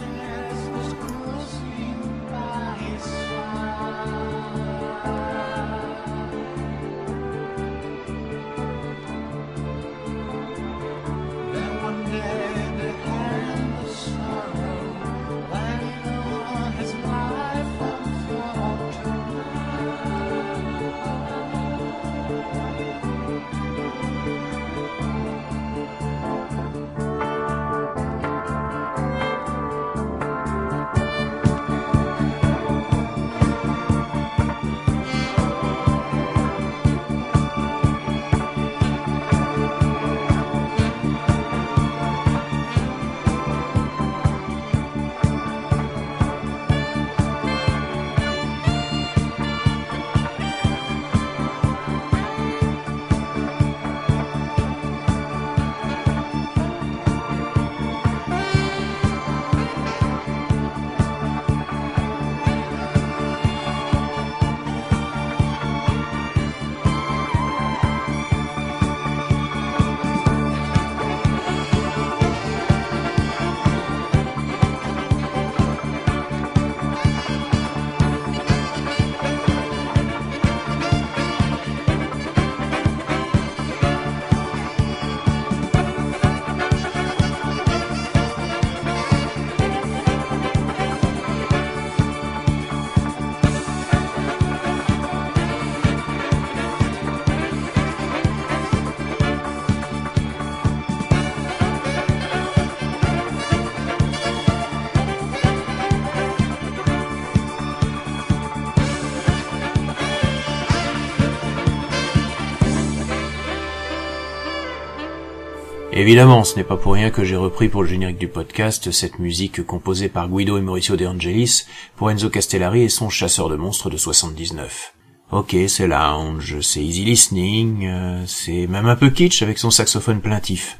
Évidemment, 116.03 116.43
ce 116.43 116.57
n'est 116.57 116.65
pas 116.65 116.75
pour 116.75 116.95
rien 116.95 117.11
que 117.11 117.23
j'ai 117.23 117.37
repris 117.37 117.69
pour 117.69 117.81
le 117.81 117.87
générique 117.87 118.17
du 118.17 118.27
podcast 118.27 118.91
cette 118.91 119.19
musique 119.19 119.65
composée 119.65 120.09
par 120.09 120.27
Guido 120.27 120.57
et 120.57 120.61
Mauricio 120.61 120.97
De 120.97 121.05
Angelis 121.05 121.63
pour 121.95 122.11
Enzo 122.11 122.29
Castellari 122.29 122.81
et 122.81 122.89
son 122.89 123.07
chasseur 123.07 123.47
de 123.47 123.55
monstres 123.55 123.89
de 123.89 123.95
79. 123.95 124.95
Ok, 125.31 125.55
c'est 125.69 125.87
lounge, 125.87 126.59
c'est 126.59 126.83
easy 126.83 127.05
listening, 127.05 127.87
euh, 127.87 128.21
c'est 128.27 128.67
même 128.67 128.87
un 128.87 128.97
peu 128.97 129.11
kitsch 129.11 129.43
avec 129.43 129.57
son 129.57 129.71
saxophone 129.71 130.19
plaintif. 130.19 130.77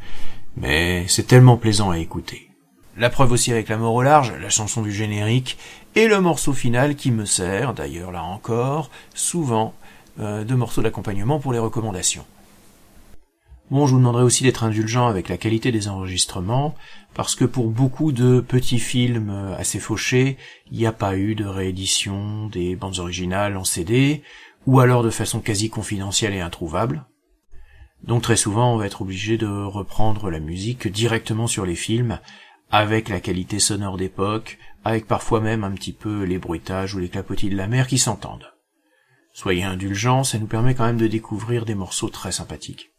Mais 0.57 1.05
c'est 1.07 1.25
tellement 1.25 1.55
plaisant 1.55 1.91
à 1.91 1.99
écouter. 1.99 2.49
La 2.97 3.09
preuve 3.09 3.31
aussi 3.31 3.53
avec 3.53 3.69
la 3.69 3.77
mort 3.77 3.93
au 3.93 4.03
large, 4.03 4.33
la 4.41 4.49
chanson 4.49 4.81
du 4.81 4.91
générique, 4.91 5.57
et 5.95 6.09
le 6.09 6.19
morceau 6.19 6.51
final 6.51 6.97
qui 6.97 7.11
me 7.11 7.23
sert, 7.23 7.73
d'ailleurs 7.73 8.11
là 8.11 8.23
encore, 8.23 8.89
souvent, 9.13 9.73
euh, 10.19 10.43
de 10.43 10.53
morceaux 10.53 10.81
d'accompagnement 10.81 11.39
pour 11.39 11.53
les 11.53 11.59
recommandations. 11.59 12.25
Bon, 13.71 13.87
je 13.87 13.93
vous 13.93 13.99
demanderai 13.99 14.23
aussi 14.23 14.43
d'être 14.43 14.65
indulgent 14.65 15.07
avec 15.07 15.29
la 15.29 15.37
qualité 15.37 15.71
des 15.71 15.87
enregistrements, 15.87 16.75
parce 17.13 17.35
que 17.35 17.45
pour 17.45 17.69
beaucoup 17.69 18.11
de 18.11 18.41
petits 18.41 18.79
films 18.79 19.29
euh, 19.29 19.57
assez 19.57 19.79
fauchés, 19.79 20.37
il 20.69 20.77
n'y 20.77 20.85
a 20.85 20.91
pas 20.91 21.17
eu 21.17 21.33
de 21.33 21.45
réédition 21.45 22.47
des 22.47 22.75
bandes 22.75 22.99
originales 22.99 23.55
en 23.55 23.63
CD, 23.63 24.21
ou 24.67 24.79
alors 24.79 25.01
de 25.01 25.09
façon 25.09 25.39
quasi 25.39 25.69
confidentielle 25.69 26.33
et 26.33 26.41
introuvable. 26.41 27.05
Donc 28.03 28.21
très 28.21 28.35
souvent, 28.35 28.73
on 28.73 28.77
va 28.77 28.85
être 28.85 29.01
obligé 29.01 29.37
de 29.37 29.47
reprendre 29.47 30.29
la 30.29 30.39
musique 30.39 30.89
directement 30.89 31.47
sur 31.47 31.65
les 31.65 31.75
films, 31.75 32.19
avec 32.69 33.07
la 33.07 33.21
qualité 33.21 33.59
sonore 33.59 33.97
d'époque, 33.97 34.59
avec 34.83 35.07
parfois 35.07 35.39
même 35.39 35.63
un 35.63 35.71
petit 35.71 35.93
peu 35.93 36.23
les 36.23 36.37
bruitages 36.37 36.95
ou 36.95 36.99
les 36.99 37.09
clapotis 37.09 37.49
de 37.49 37.55
la 37.55 37.67
mer 37.67 37.87
qui 37.87 37.97
s'entendent. 37.97 38.53
Soyez 39.31 39.63
indulgents, 39.63 40.23
ça 40.23 40.37
nous 40.37 40.47
permet 40.47 40.75
quand 40.75 40.85
même 40.85 40.97
de 40.97 41.07
découvrir 41.07 41.65
des 41.65 41.75
morceaux 41.75 42.09
très 42.09 42.31
sympathiques. 42.31 42.92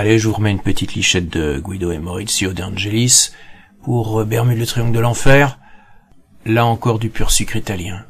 Allez, 0.00 0.20
je 0.20 0.28
vous 0.28 0.34
remets 0.34 0.52
une 0.52 0.60
petite 0.60 0.94
lichette 0.94 1.28
de 1.28 1.58
Guido 1.58 1.90
et 1.90 1.98
Maurizio 1.98 2.52
d'Angelis 2.52 3.32
pour 3.82 4.24
Bermude 4.24 4.56
le 4.56 4.64
Triangle 4.64 4.92
de 4.92 5.00
l'Enfer. 5.00 5.58
Là 6.46 6.66
encore 6.66 7.00
du 7.00 7.08
pur 7.10 7.32
sucre 7.32 7.56
italien. 7.56 8.04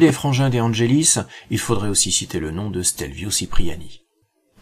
Des 0.00 0.12
frangins 0.12 0.50
des 0.50 0.60
Angelis, 0.60 1.16
il 1.50 1.58
faudrait 1.58 1.88
aussi 1.88 2.10
citer 2.10 2.40
le 2.40 2.50
nom 2.50 2.70
de 2.70 2.82
Stelvio 2.82 3.30
Cipriani. 3.30 4.02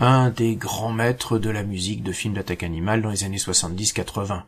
Un 0.00 0.30
des 0.30 0.56
grands 0.56 0.92
maîtres 0.92 1.38
de 1.38 1.50
la 1.50 1.62
musique 1.62 2.02
de 2.02 2.12
films 2.12 2.34
d'attaque 2.34 2.62
animale 2.62 3.02
dans 3.02 3.10
les 3.10 3.24
années 3.24 3.38
70-80. 3.38 4.42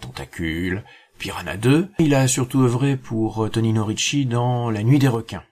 Tentacule, 0.00 0.84
Piranha 1.18 1.56
2, 1.56 1.88
il 1.98 2.14
a 2.14 2.28
surtout 2.28 2.60
œuvré 2.60 2.96
pour 2.96 3.50
Tonino 3.50 3.84
Ricci 3.84 4.26
dans 4.26 4.70
La 4.70 4.82
Nuit 4.82 4.98
des 4.98 5.08
requins. 5.08 5.44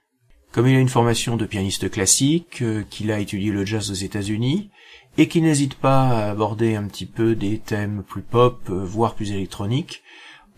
Comme 0.55 0.69
il 0.69 0.77
a 0.77 0.81
une 0.81 0.89
formation 0.89 1.37
de 1.37 1.47
pianiste 1.47 1.91
classique, 1.91 2.63
euh, 2.63 2.85
qu'il 2.89 3.11
a 3.11 3.19
étudié 3.19 3.51
le 3.51 3.65
jazz 3.65 3.91
aux 3.91 3.95
États-Unis, 3.95 4.71
et 5.19 5.27
qu'il 5.27 5.43
n'hésite 5.43 5.75
pas 5.75 6.09
à 6.09 6.31
aborder 6.31 6.77
un 6.77 6.87
petit 6.87 7.07
peu 7.07 7.35
des 7.35 7.59
thèmes 7.59 8.05
plus 8.07 8.23
pop, 8.23 8.61
euh, 8.71 8.85
voire 8.85 9.17
plus 9.17 9.33
électroniques, 9.33 10.05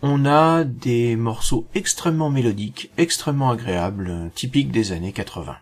on 0.01 0.25
a 0.25 0.63
des 0.63 1.15
morceaux 1.15 1.67
extrêmement 1.73 2.29
mélodiques, 2.29 2.91
extrêmement 2.97 3.49
agréables, 3.49 4.31
typiques 4.35 4.71
des 4.71 4.91
années 4.91 5.13
80. 5.13 5.57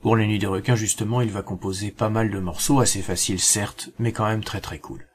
Pour 0.00 0.16
les 0.16 0.26
Nuits 0.26 0.38
des 0.38 0.46
requins, 0.46 0.76
justement, 0.76 1.20
il 1.20 1.30
va 1.30 1.42
composer 1.42 1.90
pas 1.90 2.08
mal 2.08 2.30
de 2.30 2.38
morceaux, 2.38 2.80
assez 2.80 3.02
faciles 3.02 3.40
certes, 3.40 3.90
mais 3.98 4.12
quand 4.12 4.26
même 4.26 4.44
très 4.44 4.60
très 4.60 4.78
cool. 4.78 5.06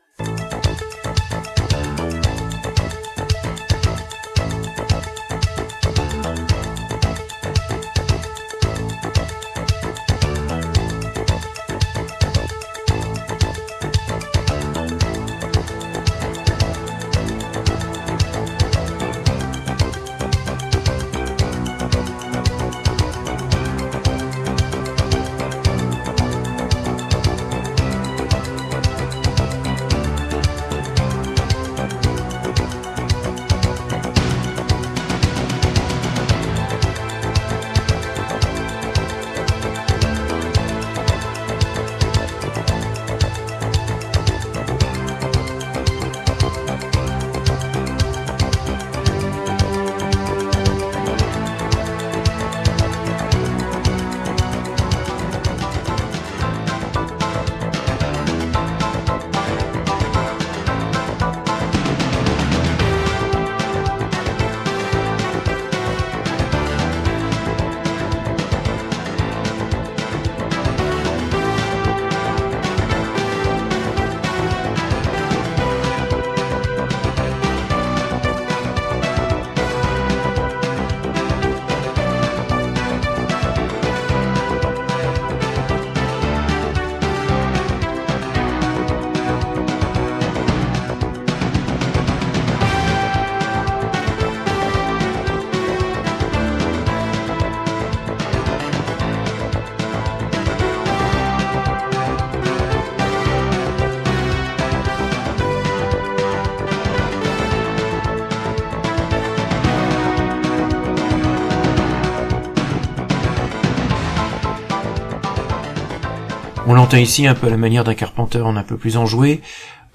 On 116.73 116.75
l'entend 116.75 116.97
ici 116.97 117.27
un 117.27 117.35
peu 117.35 117.45
à 117.45 117.49
la 117.51 117.57
manière 117.57 117.83
d'un 117.83 117.93
Carpenter 117.93 118.41
en 118.41 118.55
un 118.55 118.63
peu 118.63 118.77
plus 118.77 118.97
enjoué. 118.97 119.41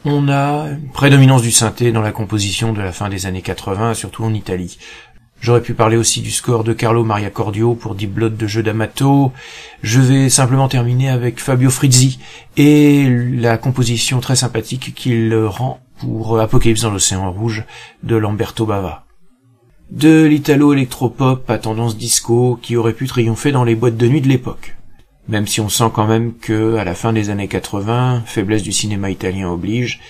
On 0.05 0.29
a 0.29 0.69
une 0.69 0.93
prédominance 0.93 1.43
du 1.43 1.51
synthé 1.51 1.91
dans 1.91 2.03
la 2.03 2.13
composition 2.13 2.73
de 2.73 2.81
la 2.81 2.93
fin 2.93 3.09
des 3.09 3.27
années 3.27 3.43
80, 3.43 3.95
surtout 3.95 4.23
en 4.23 4.33
Italie. 4.33 4.79
J'aurais 5.41 5.61
pu 5.61 5.75
parler 5.75 5.97
aussi 5.97 6.21
du 6.21 6.31
score 6.31 6.63
de 6.63 6.73
Carlo 6.73 7.03
Maria 7.03 7.31
Cordio 7.31 7.75
pour 7.75 7.97
Deep 7.97 8.13
Blood 8.13 8.37
de 8.37 8.47
jeu 8.47 8.63
d'Amato. 8.63 9.33
Je 9.83 10.01
vais 10.01 10.29
simplement 10.29 10.69
terminer 10.69 11.09
avec 11.09 11.41
Fabio 11.41 11.69
Frizzi 11.69 12.21
et 12.57 13.09
la 13.11 13.59
composition 13.59 14.21
très 14.21 14.37
sympathique 14.37 14.95
qu'il 14.95 15.35
rend 15.35 15.81
pour 15.99 16.39
Apocalypse 16.39 16.83
dans 16.83 16.93
l'océan 16.93 17.33
rouge 17.33 17.65
de 18.05 18.15
Lamberto 18.15 18.67
Bava. 18.67 19.05
De 19.91 20.23
l'italo 20.23 20.75
électropop 20.75 21.51
à 21.51 21.59
tendance 21.59 21.97
disco 21.97 22.57
qui 22.63 22.77
aurait 22.77 22.93
pu 22.93 23.09
triompher 23.09 23.51
dans 23.51 23.65
les 23.65 23.75
boîtes 23.75 23.97
de 23.97 24.07
nuit 24.07 24.21
de 24.21 24.29
l'époque. 24.29 24.78
Même 25.29 25.47
si 25.47 25.61
on 25.61 25.69
sent 25.69 25.91
quand 25.95 26.07
même 26.07 26.35
que, 26.35 26.77
à 26.77 26.85
la 26.85 26.95
fin 26.95 27.13
des 27.13 27.29
années 27.29 27.49
80, 27.49 28.23
faiblesse 28.25 28.63
du 28.63 28.73
cinéma 28.73 29.11
italien 29.11 29.51
oblige, 29.51 30.01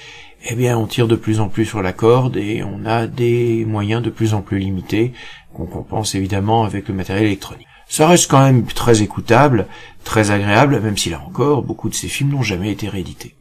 eh 0.48 0.54
bien 0.54 0.78
on 0.78 0.86
tire 0.86 1.08
de 1.08 1.16
plus 1.16 1.40
en 1.40 1.48
plus 1.48 1.66
sur 1.66 1.82
la 1.82 1.92
corde 1.92 2.36
et 2.36 2.62
on 2.62 2.86
a 2.86 3.08
des 3.08 3.64
moyens 3.64 4.02
de 4.02 4.10
plus 4.10 4.34
en 4.34 4.42
plus 4.42 4.58
limités 4.58 5.12
qu'on 5.52 5.66
compense 5.66 6.14
évidemment 6.14 6.64
avec 6.64 6.86
le 6.86 6.94
matériel 6.94 7.26
électronique. 7.26 7.66
Ça 7.88 8.06
reste 8.06 8.30
quand 8.30 8.44
même 8.44 8.64
très 8.66 9.02
écoutable, 9.02 9.66
très 10.04 10.30
agréable, 10.30 10.80
même 10.80 10.96
si 10.96 11.10
là 11.10 11.20
encore, 11.26 11.62
beaucoup 11.62 11.88
de 11.88 11.94
ces 11.94 12.08
films 12.08 12.30
n'ont 12.30 12.42
jamais 12.42 12.70
été 12.70 12.88
réédités. 12.88 13.37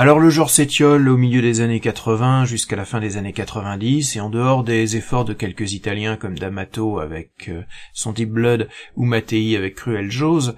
Alors 0.00 0.20
le 0.20 0.30
genre 0.30 0.48
s'étiole 0.48 1.08
au 1.08 1.16
milieu 1.16 1.42
des 1.42 1.60
années 1.60 1.80
80 1.80 2.44
jusqu'à 2.44 2.76
la 2.76 2.84
fin 2.84 3.00
des 3.00 3.16
années 3.16 3.32
90 3.32 4.14
et 4.14 4.20
en 4.20 4.30
dehors 4.30 4.62
des 4.62 4.96
efforts 4.96 5.24
de 5.24 5.32
quelques 5.32 5.72
Italiens 5.72 6.14
comme 6.14 6.38
D'Amato 6.38 7.00
avec 7.00 7.48
euh, 7.48 7.64
son 7.94 8.12
Deep 8.12 8.30
Blood 8.30 8.68
ou 8.94 9.04
Mattei 9.04 9.56
avec 9.56 9.74
Cruel 9.74 10.08
Jaws, 10.08 10.52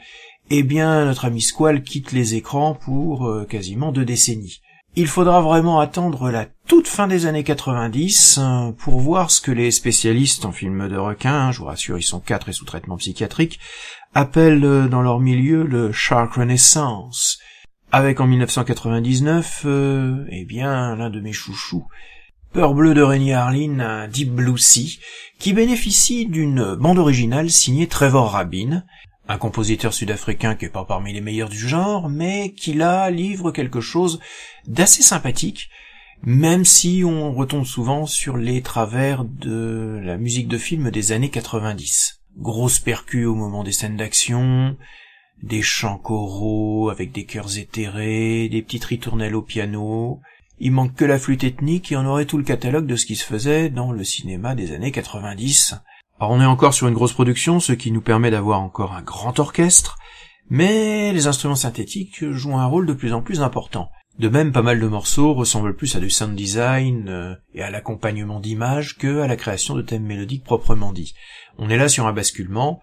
eh 0.50 0.62
bien 0.62 1.06
notre 1.06 1.24
ami 1.24 1.40
Squall 1.40 1.82
quitte 1.82 2.12
les 2.12 2.34
écrans 2.34 2.74
pour 2.74 3.28
euh, 3.28 3.46
quasiment 3.46 3.92
deux 3.92 4.04
décennies. 4.04 4.60
Il 4.94 5.06
faudra 5.06 5.40
vraiment 5.40 5.80
attendre 5.80 6.30
la 6.30 6.44
toute 6.68 6.86
fin 6.86 7.06
des 7.06 7.24
années 7.24 7.42
90 7.42 8.40
euh, 8.42 8.72
pour 8.72 9.00
voir 9.00 9.30
ce 9.30 9.40
que 9.40 9.52
les 9.52 9.70
spécialistes 9.70 10.44
en 10.44 10.52
films 10.52 10.86
de 10.86 10.98
requins, 10.98 11.50
je 11.50 11.60
vous 11.60 11.64
rassure 11.64 11.96
ils 11.96 12.02
sont 12.02 12.20
quatre 12.20 12.50
et 12.50 12.52
sous 12.52 12.66
traitement 12.66 12.98
psychiatrique, 12.98 13.58
appellent 14.12 14.90
dans 14.90 15.00
leur 15.00 15.18
milieu 15.18 15.62
le 15.62 15.92
Shark 15.92 16.34
Renaissance, 16.34 17.38
avec 17.92 18.20
en 18.20 18.26
1999, 18.26 19.62
euh, 19.66 20.24
eh 20.30 20.44
bien, 20.44 20.96
l'un 20.96 21.10
de 21.10 21.20
mes 21.20 21.32
chouchous, 21.32 21.86
Peur 22.52 22.74
bleue 22.74 22.94
de 22.94 23.02
Rennie 23.02 23.32
Harlin, 23.32 24.08
Deep 24.08 24.30
Blue 24.30 24.58
Sea, 24.58 24.98
qui 25.38 25.52
bénéficie 25.52 26.26
d'une 26.26 26.74
bande 26.74 26.98
originale 26.98 27.48
signée 27.48 27.86
Trevor 27.86 28.32
Rabin, 28.32 28.82
un 29.28 29.38
compositeur 29.38 29.94
sud-africain 29.94 30.56
qui 30.56 30.64
est 30.64 30.70
pas 30.70 30.84
parmi 30.84 31.12
les 31.12 31.20
meilleurs 31.20 31.48
du 31.48 31.68
genre, 31.68 32.08
mais 32.08 32.52
qui 32.52 32.72
là 32.72 33.08
livre 33.10 33.52
quelque 33.52 33.80
chose 33.80 34.18
d'assez 34.66 35.02
sympathique, 35.02 35.70
même 36.24 36.64
si 36.64 37.04
on 37.06 37.32
retombe 37.32 37.64
souvent 37.64 38.06
sur 38.06 38.36
les 38.36 38.62
travers 38.62 39.24
de 39.24 40.00
la 40.02 40.16
musique 40.16 40.48
de 40.48 40.58
film 40.58 40.90
des 40.90 41.12
années 41.12 41.30
90. 41.30 42.20
Grosse 42.36 42.80
percu 42.80 43.26
au 43.26 43.36
moment 43.36 43.62
des 43.62 43.70
scènes 43.70 43.96
d'action, 43.96 44.76
des 45.42 45.62
chants 45.62 45.98
choraux 45.98 46.90
avec 46.90 47.12
des 47.12 47.24
chœurs 47.24 47.58
éthérés, 47.58 48.48
des 48.48 48.62
petites 48.62 48.84
ritournelles 48.84 49.34
au 49.34 49.42
piano. 49.42 50.20
Il 50.58 50.72
manque 50.72 50.94
que 50.94 51.04
la 51.04 51.18
flûte 51.18 51.44
ethnique 51.44 51.92
et 51.92 51.96
on 51.96 52.06
aurait 52.06 52.26
tout 52.26 52.38
le 52.38 52.44
catalogue 52.44 52.86
de 52.86 52.96
ce 52.96 53.06
qui 53.06 53.16
se 53.16 53.24
faisait 53.24 53.70
dans 53.70 53.92
le 53.92 54.04
cinéma 54.04 54.54
des 54.54 54.72
années 54.72 54.92
90. 54.92 55.76
Alors 56.18 56.32
on 56.32 56.40
est 56.40 56.46
encore 56.46 56.74
sur 56.74 56.86
une 56.86 56.94
grosse 56.94 57.14
production, 57.14 57.60
ce 57.60 57.72
qui 57.72 57.92
nous 57.92 58.02
permet 58.02 58.30
d'avoir 58.30 58.60
encore 58.60 58.92
un 58.92 59.02
grand 59.02 59.38
orchestre, 59.38 59.96
mais 60.50 61.12
les 61.12 61.26
instruments 61.26 61.54
synthétiques 61.54 62.30
jouent 62.30 62.58
un 62.58 62.66
rôle 62.66 62.86
de 62.86 62.92
plus 62.92 63.14
en 63.14 63.22
plus 63.22 63.40
important. 63.40 63.88
De 64.18 64.28
même, 64.28 64.52
pas 64.52 64.60
mal 64.60 64.78
de 64.78 64.86
morceaux 64.86 65.32
ressemblent 65.32 65.74
plus 65.74 65.96
à 65.96 66.00
du 66.00 66.10
sound 66.10 66.36
design 66.36 67.08
euh, 67.08 67.34
et 67.54 67.62
à 67.62 67.70
l'accompagnement 67.70 68.38
d'images 68.38 68.98
que 68.98 69.20
à 69.20 69.26
la 69.26 69.36
création 69.36 69.74
de 69.74 69.80
thèmes 69.80 70.04
mélodiques 70.04 70.44
proprement 70.44 70.92
dit. 70.92 71.14
On 71.56 71.70
est 71.70 71.78
là 71.78 71.88
sur 71.88 72.06
un 72.06 72.12
basculement, 72.12 72.82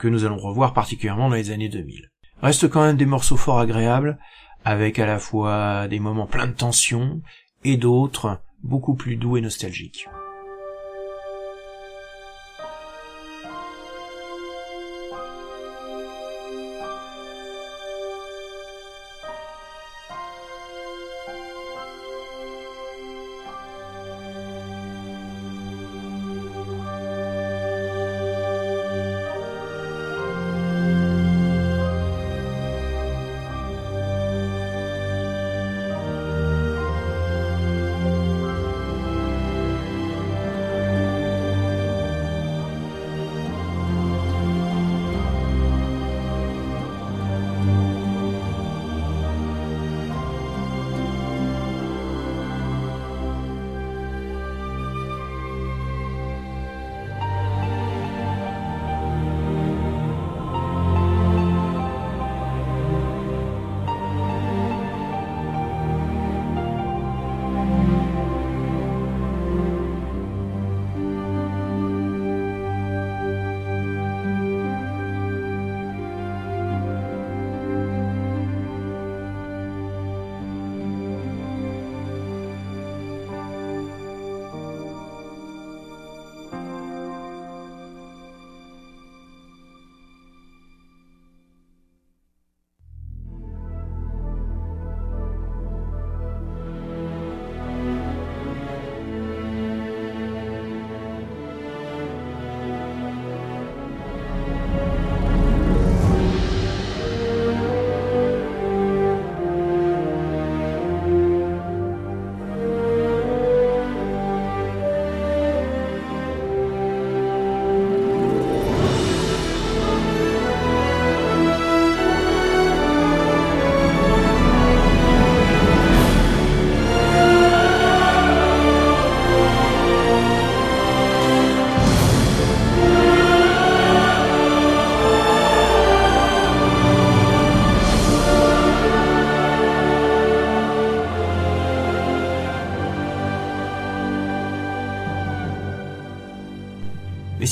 que 0.00 0.08
nous 0.08 0.24
allons 0.24 0.38
revoir 0.38 0.72
particulièrement 0.72 1.28
dans 1.28 1.36
les 1.36 1.50
années 1.50 1.68
2000. 1.68 2.10
Reste 2.42 2.68
quand 2.68 2.82
même 2.82 2.96
des 2.96 3.06
morceaux 3.06 3.36
fort 3.36 3.60
agréables, 3.60 4.18
avec 4.64 4.98
à 4.98 5.06
la 5.06 5.18
fois 5.18 5.86
des 5.88 6.00
moments 6.00 6.26
pleins 6.26 6.46
de 6.46 6.52
tension, 6.52 7.20
et 7.64 7.76
d'autres 7.76 8.40
beaucoup 8.62 8.94
plus 8.94 9.16
doux 9.16 9.36
et 9.36 9.42
nostalgiques. 9.42 10.08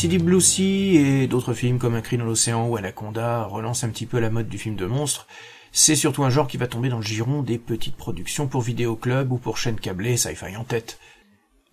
Deep 0.07 0.23
Blue 0.23 0.41
et 0.61 1.27
d'autres 1.27 1.55
films 1.55 1.79
comme 1.79 1.97
Un 1.97 2.01
cri 2.03 2.17
dans 2.19 2.25
l'océan 2.25 2.69
ou 2.69 2.77
Anaconda 2.77 3.45
relancent 3.45 3.83
un 3.83 3.89
petit 3.89 4.07
peu 4.07 4.21
la 4.21 4.31
mode 4.31 4.49
du 4.49 4.57
film 4.57 4.77
de 4.77 4.87
monstre, 4.87 5.27
c'est 5.73 5.97
surtout 5.97 6.23
un 6.23 6.31
genre 6.31 6.47
qui 6.47 6.57
va 6.57 6.69
tomber 6.69 6.89
dans 6.89 6.99
le 6.99 7.03
giron 7.03 7.43
des 7.43 7.59
petites 7.59 7.97
productions 7.97 8.47
pour 8.47 8.63
vidéoclub 8.63 9.33
ou 9.33 9.39
pour 9.39 9.59
chaînes 9.59 9.81
câblées 9.81 10.17
sci-fi 10.17 10.57
en 10.57 10.63
tête. 10.63 11.01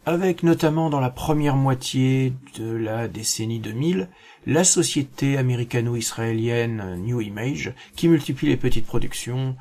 Avec 0.07 0.41
notamment 0.41 0.89
dans 0.89 0.99
la 0.99 1.11
première 1.11 1.55
moitié 1.55 2.33
de 2.57 2.75
la 2.75 3.07
décennie 3.07 3.59
2000, 3.59 4.09
la 4.47 4.63
société 4.63 5.37
américano-israélienne 5.37 6.95
New 7.05 7.21
Image 7.21 7.73
qui 7.95 8.07
multiplie 8.07 8.47
les 8.47 8.57
petites 8.57 8.87
productions 8.87 9.55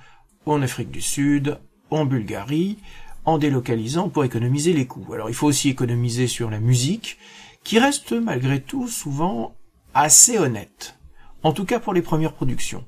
en 0.47 0.63
Afrique 0.63 0.91
du 0.91 1.03
Sud, 1.03 1.59
en 1.91 2.07
Bulgarie, 2.07 2.79
en 3.27 3.37
délocalisant 3.37 4.09
pour 4.09 4.25
économiser 4.25 4.73
les 4.73 4.87
coûts. 4.87 5.13
Alors 5.13 5.29
il 5.29 5.35
faut 5.35 5.47
aussi 5.47 5.69
économiser 5.69 6.27
sur 6.27 6.51
la 6.51 6.61
musique, 6.61 7.19
qui 7.65 7.79
reste 7.79 8.13
malgré 8.13 8.61
tout 8.61 8.87
souvent 8.89 9.57
assez 9.95 10.39
honnête, 10.39 10.99
en 11.43 11.53
tout 11.53 11.65
cas 11.65 11.81
pour 11.81 11.95
les 11.95 12.03
premières 12.03 12.35
productions. 12.35 12.85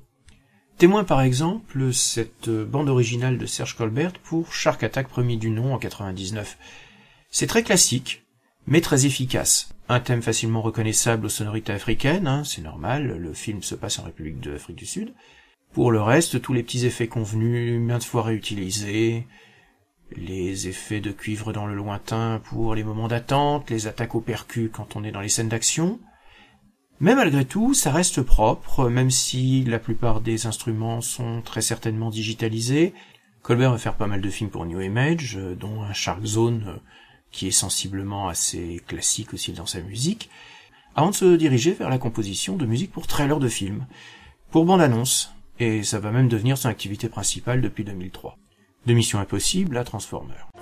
Témoin 0.79 1.05
par 1.05 1.23
exemple 1.23 1.93
cette 1.93 2.51
bande 2.51 2.91
originale 2.91 3.39
de 3.39 3.47
Serge 3.47 3.77
Colbert 3.77 4.13
pour 4.13 4.53
Shark 4.53 4.83
Attack 4.83 5.09
premier 5.09 5.39
du 5.39 5.49
nom 5.49 5.73
en 5.73 5.79
99. 5.79 6.59
C'est 7.31 7.47
très 7.47 7.63
classique, 7.63 8.27
mais 8.67 8.83
très 8.83 9.07
efficace. 9.07 9.71
Un 9.89 10.01
thème 10.01 10.21
facilement 10.21 10.61
reconnaissable 10.61 11.27
aux 11.27 11.31
sonorités 11.31 11.73
africaines, 11.73 12.27
hein, 12.27 12.45
c'est 12.45 12.61
normal, 12.61 13.17
le 13.19 13.33
film 13.33 13.63
se 13.63 13.75
passe 13.75 13.99
en 13.99 14.03
République 14.03 14.41
de 14.41 14.51
l'Afrique 14.51 14.77
du 14.77 14.87
Sud. 14.87 15.15
Pour 15.73 15.91
le 15.91 16.03
reste, 16.03 16.43
tous 16.43 16.53
les 16.53 16.63
petits 16.63 16.85
effets 16.85 17.09
convenus, 17.09 17.81
maintes 17.81 18.05
fois 18.05 18.23
réutilisés, 18.23 19.27
les 20.15 20.69
effets 20.69 21.01
de 21.01 21.11
cuivre 21.11 21.53
dans 21.53 21.67
le 21.67 21.75
lointain 21.75 22.41
pour 22.45 22.75
les 22.75 22.85
moments 22.85 23.09
d'attente, 23.09 23.71
les 23.71 23.87
attaques 23.87 24.15
au 24.15 24.21
percu 24.21 24.71
quand 24.73 24.97
on 24.97 25.05
est 25.05 25.11
dans 25.11 25.21
les 25.21 25.29
scènes 25.29 25.49
d'action. 25.49 25.99
Mais 27.01 27.15
malgré 27.15 27.45
tout, 27.45 27.75
ça 27.75 27.93
reste 27.93 28.23
propre, 28.23 28.89
même 28.89 29.11
si 29.11 29.65
la 29.65 29.79
plupart 29.79 30.21
des 30.21 30.47
instruments 30.47 31.01
sont 31.01 31.43
très 31.43 31.61
certainement 31.61 32.11
digitalisés. 32.11 32.95
Colbert 33.43 33.73
va 33.73 33.79
faire 33.79 33.97
pas 33.97 34.07
mal 34.07 34.23
de 34.23 34.31
films 34.31 34.51
pour 34.51 34.65
New 34.65 34.81
Image, 34.81 35.37
euh, 35.37 35.55
dont 35.55 35.83
un 35.83 35.93
Shark 35.93 36.25
Zone 36.25 36.65
euh, 36.69 36.81
qui 37.31 37.49
est 37.49 37.53
sensiblement 37.53 38.29
assez 38.29 38.83
classique 38.87 39.35
aussi 39.35 39.53
dans 39.53 39.67
sa 39.67 39.81
musique, 39.83 40.31
avant 40.95 41.11
de 41.11 41.15
se 41.15 41.37
diriger 41.37 41.73
vers 41.73 41.91
la 41.91 41.99
composition 41.99 42.57
de 42.57 42.65
musique 42.65 42.93
pour 42.93 43.07
trailers 43.07 43.41
de 43.41 43.49
films, 43.49 43.87
pour 44.51 44.65
bande-annonce, 44.65 45.35
et 45.61 45.83
ça 45.83 46.01
va 46.01 46.13
même 46.13 46.29
devenir 46.29 46.57
son 46.57 46.69
activité 46.69 47.09
principale 47.09 47.61
depuis 47.61 47.85
2003 47.85 48.39
de 48.87 48.95
Mission 48.95 49.19
Impossible 49.19 49.77
à 49.77 49.85
Transformer. 49.85 50.56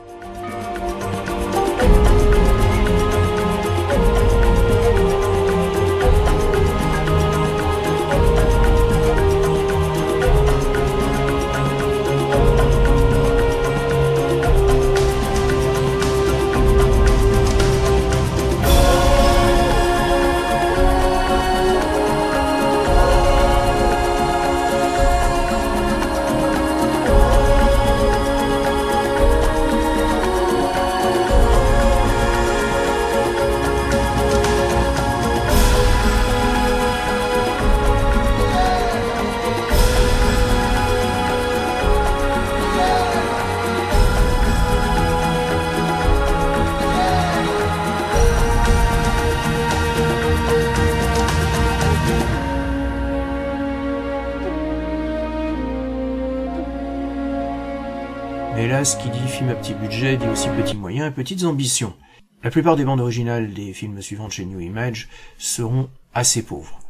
Qui 58.82 59.08
dit 59.08 59.28
film 59.28 59.50
à 59.50 59.54
petit 59.54 59.72
budget 59.72 60.16
dit 60.16 60.26
aussi 60.26 60.48
petits 60.48 60.76
moyens 60.76 61.06
et 61.06 61.14
petites 61.14 61.44
ambitions. 61.44 61.94
La 62.42 62.50
plupart 62.50 62.74
des 62.74 62.84
bandes 62.84 63.00
originales 63.00 63.54
des 63.54 63.72
films 63.72 64.02
suivants 64.02 64.26
de 64.26 64.32
chez 64.32 64.44
New 64.44 64.58
Image 64.58 65.08
seront 65.38 65.88
assez 66.12 66.42
pauvres. 66.42 66.80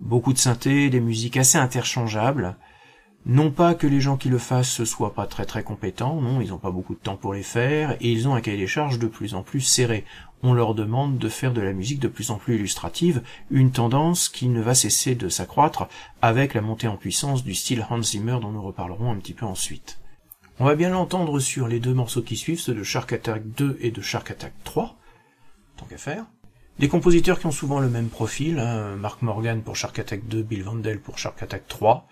Beaucoup 0.00 0.32
de 0.32 0.38
synthé, 0.38 0.88
des 0.88 1.00
musiques 1.00 1.36
assez 1.36 1.58
interchangeables. 1.58 2.56
Non 3.26 3.50
pas 3.50 3.74
que 3.74 3.86
les 3.86 4.00
gens 4.00 4.16
qui 4.16 4.30
le 4.30 4.38
fassent 4.38 4.84
soient 4.84 5.12
pas 5.12 5.26
très 5.26 5.44
très 5.44 5.62
compétents, 5.62 6.18
non, 6.18 6.40
ils 6.40 6.48
n'ont 6.48 6.58
pas 6.58 6.70
beaucoup 6.70 6.94
de 6.94 7.00
temps 7.00 7.16
pour 7.16 7.34
les 7.34 7.42
faire, 7.42 7.92
et 8.00 8.10
ils 8.10 8.26
ont 8.26 8.34
un 8.34 8.40
cahier 8.40 8.56
des 8.56 8.66
charges 8.66 8.98
de 8.98 9.06
plus 9.06 9.34
en 9.34 9.42
plus 9.42 9.60
serré. 9.60 10.06
On 10.42 10.54
leur 10.54 10.74
demande 10.74 11.18
de 11.18 11.28
faire 11.28 11.52
de 11.52 11.60
la 11.60 11.74
musique 11.74 12.00
de 12.00 12.08
plus 12.08 12.30
en 12.30 12.36
plus 12.36 12.54
illustrative, 12.54 13.22
une 13.50 13.70
tendance 13.70 14.30
qui 14.30 14.48
ne 14.48 14.62
va 14.62 14.74
cesser 14.74 15.14
de 15.14 15.28
s'accroître 15.28 15.88
avec 16.22 16.54
la 16.54 16.62
montée 16.62 16.88
en 16.88 16.96
puissance 16.96 17.44
du 17.44 17.54
style 17.54 17.86
Hans 17.90 18.00
Zimmer 18.00 18.38
dont 18.40 18.50
nous 18.50 18.62
reparlerons 18.62 19.12
un 19.12 19.16
petit 19.16 19.34
peu 19.34 19.44
ensuite. 19.44 19.98
On 20.60 20.64
va 20.64 20.76
bien 20.76 20.90
l'entendre 20.90 21.40
sur 21.40 21.66
les 21.66 21.80
deux 21.80 21.94
morceaux 21.94 22.22
qui 22.22 22.36
suivent, 22.36 22.60
ceux 22.60 22.74
de 22.74 22.84
Shark 22.84 23.12
Attack 23.12 23.42
2 23.56 23.78
et 23.80 23.90
de 23.90 24.00
Shark 24.00 24.30
Attack 24.30 24.52
3, 24.62 24.96
tant 25.76 25.86
qu'à 25.86 25.96
faire. 25.96 26.26
Des 26.78 26.88
compositeurs 26.88 27.40
qui 27.40 27.46
ont 27.46 27.52
souvent 27.52 27.80
le 27.80 27.88
même 27.88 28.08
profil, 28.08 28.60
hein, 28.60 28.94
Mark 28.94 29.22
Morgan 29.22 29.62
pour 29.62 29.74
Shark 29.74 29.98
Attack 29.98 30.28
2, 30.28 30.42
Bill 30.42 30.62
Vandel 30.62 31.00
pour 31.00 31.18
Shark 31.18 31.42
Attack 31.42 31.66
3. 31.66 32.06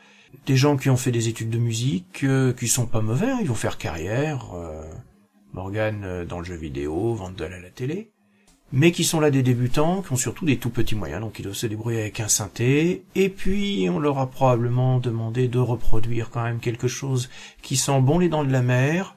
Des 0.46 0.56
gens 0.56 0.76
qui 0.76 0.90
ont 0.90 0.96
fait 0.96 1.12
des 1.12 1.28
études 1.28 1.50
de 1.50 1.58
musique, 1.58 2.24
euh, 2.24 2.52
qui 2.52 2.66
sont 2.66 2.86
pas 2.86 3.00
mauvais, 3.00 3.30
hein, 3.30 3.38
ils 3.40 3.48
vont 3.48 3.54
faire 3.54 3.78
carrière. 3.78 4.52
Euh, 4.54 4.82
Morgan 5.52 6.02
euh, 6.02 6.24
dans 6.24 6.38
le 6.38 6.44
jeu 6.44 6.56
vidéo, 6.56 7.14
Vandel 7.14 7.52
à 7.52 7.60
la 7.60 7.70
télé 7.70 8.10
mais 8.72 8.90
qui 8.90 9.04
sont 9.04 9.20
là 9.20 9.30
des 9.30 9.42
débutants, 9.42 10.02
qui 10.02 10.12
ont 10.12 10.16
surtout 10.16 10.46
des 10.46 10.56
tout 10.56 10.70
petits 10.70 10.94
moyens, 10.94 11.20
donc 11.20 11.38
ils 11.38 11.42
doivent 11.42 11.54
se 11.54 11.66
débrouiller 11.66 12.00
avec 12.00 12.20
un 12.20 12.28
synthé, 12.28 13.04
et 13.14 13.28
puis 13.28 13.88
on 13.90 13.98
leur 13.98 14.18
a 14.18 14.30
probablement 14.30 14.98
demandé 14.98 15.48
de 15.48 15.58
reproduire 15.58 16.30
quand 16.30 16.42
même 16.42 16.60
quelque 16.60 16.88
chose 16.88 17.28
qui 17.60 17.76
sent 17.76 18.00
bon 18.00 18.18
les 18.18 18.28
dents 18.28 18.44
de 18.44 18.52
la 18.52 18.62
mer, 18.62 19.16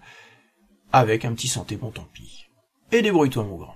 avec 0.91 1.25
un 1.25 1.33
petit 1.33 1.47
synthé 1.47 1.77
bon 1.77 1.91
tant 1.91 2.07
pis. 2.13 2.47
Et 2.91 3.01
débrouille-toi 3.01 3.43
mon 3.43 3.57
grand. 3.57 3.75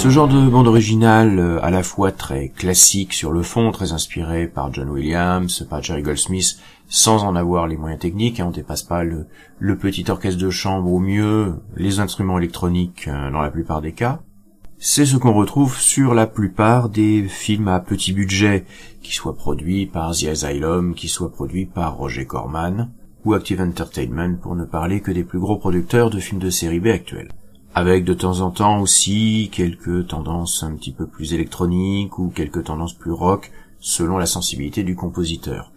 Ce 0.00 0.08
genre 0.08 0.28
de 0.28 0.48
bande 0.48 0.66
originale, 0.66 1.38
euh, 1.38 1.62
à 1.62 1.70
la 1.70 1.82
fois 1.82 2.10
très 2.10 2.48
classique 2.48 3.12
sur 3.12 3.32
le 3.32 3.42
fond, 3.42 3.70
très 3.70 3.92
inspiré 3.92 4.48
par 4.48 4.72
John 4.72 4.88
Williams, 4.88 5.66
par 5.68 5.82
Jerry 5.82 6.00
Goldsmith, 6.00 6.56
sans 6.88 7.22
en 7.22 7.36
avoir 7.36 7.66
les 7.66 7.76
moyens 7.76 8.00
techniques, 8.00 8.40
hein, 8.40 8.46
on 8.48 8.50
dépasse 8.50 8.82
pas 8.82 9.04
le, 9.04 9.26
le, 9.58 9.76
petit 9.76 10.10
orchestre 10.10 10.40
de 10.40 10.48
chambre 10.48 10.90
au 10.90 11.00
mieux, 11.00 11.56
les 11.76 12.00
instruments 12.00 12.38
électroniques 12.38 13.08
euh, 13.08 13.30
dans 13.30 13.42
la 13.42 13.50
plupart 13.50 13.82
des 13.82 13.92
cas. 13.92 14.20
C'est 14.78 15.04
ce 15.04 15.18
qu'on 15.18 15.34
retrouve 15.34 15.78
sur 15.78 16.14
la 16.14 16.26
plupart 16.26 16.88
des 16.88 17.24
films 17.28 17.68
à 17.68 17.78
petit 17.78 18.14
budget, 18.14 18.64
qui 19.02 19.12
soient 19.12 19.36
produits 19.36 19.84
par 19.84 20.16
The 20.16 20.28
Asylum, 20.28 20.94
qui 20.94 21.08
soient 21.08 21.30
produits 21.30 21.66
par 21.66 21.98
Roger 21.98 22.24
Corman, 22.24 22.88
ou 23.26 23.34
Active 23.34 23.60
Entertainment 23.60 24.36
pour 24.40 24.56
ne 24.56 24.64
parler 24.64 25.02
que 25.02 25.10
des 25.10 25.24
plus 25.24 25.40
gros 25.40 25.58
producteurs 25.58 26.08
de 26.08 26.20
films 26.20 26.40
de 26.40 26.48
série 26.48 26.80
B 26.80 26.86
actuels 26.86 27.28
avec 27.74 28.04
de 28.04 28.14
temps 28.14 28.40
en 28.40 28.50
temps 28.50 28.80
aussi 28.80 29.48
quelques 29.52 30.08
tendances 30.08 30.62
un 30.62 30.74
petit 30.74 30.92
peu 30.92 31.06
plus 31.06 31.34
électroniques 31.34 32.18
ou 32.18 32.28
quelques 32.28 32.64
tendances 32.64 32.94
plus 32.94 33.12
rock 33.12 33.52
selon 33.78 34.18
la 34.18 34.26
sensibilité 34.26 34.82
du 34.82 34.96
compositeur. 34.96 35.72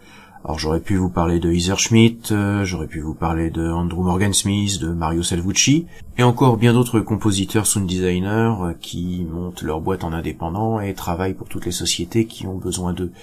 Alors 0.45 0.59
j'aurais 0.59 0.81
pu 0.81 0.97
vous 0.97 1.09
parler 1.09 1.39
de 1.39 1.49
Heather 1.49 1.79
Schmidt, 1.79 2.33
euh, 2.33 2.65
j'aurais 2.65 2.87
pu 2.87 2.99
vous 2.99 3.13
parler 3.13 3.49
de 3.49 3.65
Andrew 3.65 4.03
Morgan 4.03 4.33
Smith, 4.33 4.77
de 4.81 4.89
Mario 4.89 5.23
Salvucci, 5.23 5.87
et 6.17 6.23
encore 6.23 6.57
bien 6.57 6.73
d'autres 6.73 6.99
compositeurs 6.99 7.65
sound 7.65 7.87
designers 7.87 8.55
euh, 8.61 8.73
qui 8.73 9.25
montent 9.31 9.61
leur 9.61 9.79
boîte 9.79 10.03
en 10.03 10.11
indépendant 10.11 10.81
et 10.81 10.93
travaillent 10.95 11.33
pour 11.33 11.47
toutes 11.47 11.65
les 11.65 11.71
sociétés 11.71 12.25
qui 12.25 12.45
ont 12.45 12.57
besoin 12.57 12.91
d'eux. 12.91 13.13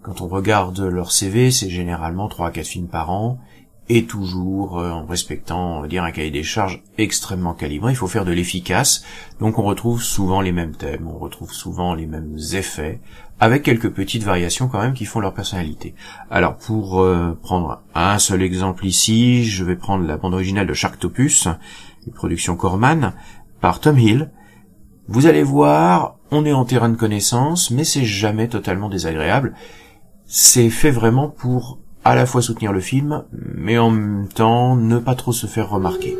Quand 0.00 0.22
on 0.22 0.28
regarde 0.28 0.80
leur 0.80 1.12
CV, 1.12 1.50
c'est 1.50 1.68
généralement 1.68 2.28
3 2.28 2.48
à 2.48 2.50
4 2.50 2.66
films 2.66 2.88
par 2.88 3.10
an, 3.10 3.38
et 3.88 4.04
toujours 4.04 4.78
euh, 4.78 4.90
en 4.90 5.06
respectant, 5.06 5.78
on 5.78 5.80
va 5.80 5.88
dire, 5.88 6.04
un 6.04 6.10
cahier 6.10 6.30
des 6.30 6.42
charges 6.42 6.82
extrêmement 6.98 7.54
calibré. 7.54 7.92
Il 7.92 7.96
faut 7.96 8.06
faire 8.06 8.24
de 8.24 8.32
l'efficace, 8.32 9.02
donc 9.40 9.58
on 9.58 9.62
retrouve 9.62 10.02
souvent 10.02 10.40
les 10.40 10.52
mêmes 10.52 10.76
thèmes, 10.76 11.08
on 11.08 11.18
retrouve 11.18 11.52
souvent 11.52 11.94
les 11.94 12.06
mêmes 12.06 12.36
effets, 12.52 13.00
avec 13.40 13.62
quelques 13.62 13.90
petites 13.90 14.24
variations 14.24 14.68
quand 14.68 14.80
même 14.80 14.94
qui 14.94 15.04
font 15.04 15.20
leur 15.20 15.32
personnalité. 15.32 15.94
Alors 16.30 16.56
pour 16.56 17.00
euh, 17.00 17.38
prendre 17.42 17.82
un 17.94 18.18
seul 18.18 18.42
exemple 18.42 18.84
ici, 18.84 19.44
je 19.44 19.64
vais 19.64 19.76
prendre 19.76 20.06
la 20.06 20.16
bande 20.16 20.34
originale 20.34 20.66
de 20.66 20.74
Sharktopus, 20.74 21.48
une 22.06 22.12
production 22.12 22.56
Corman, 22.56 23.14
par 23.60 23.80
Tom 23.80 23.98
Hill. 23.98 24.30
Vous 25.08 25.26
allez 25.26 25.42
voir, 25.42 26.16
on 26.30 26.44
est 26.44 26.52
en 26.52 26.66
terrain 26.66 26.90
de 26.90 26.96
connaissance, 26.96 27.70
mais 27.70 27.84
c'est 27.84 28.04
jamais 28.04 28.48
totalement 28.48 28.90
désagréable. 28.90 29.54
C'est 30.26 30.68
fait 30.68 30.90
vraiment 30.90 31.28
pour 31.30 31.78
à 32.08 32.14
la 32.14 32.24
fois 32.24 32.40
soutenir 32.40 32.72
le 32.72 32.80
film, 32.80 33.24
mais 33.32 33.76
en 33.78 33.90
même 33.90 34.28
temps 34.34 34.76
ne 34.76 34.98
pas 34.98 35.14
trop 35.14 35.32
se 35.32 35.46
faire 35.46 35.68
remarquer. 35.68 36.16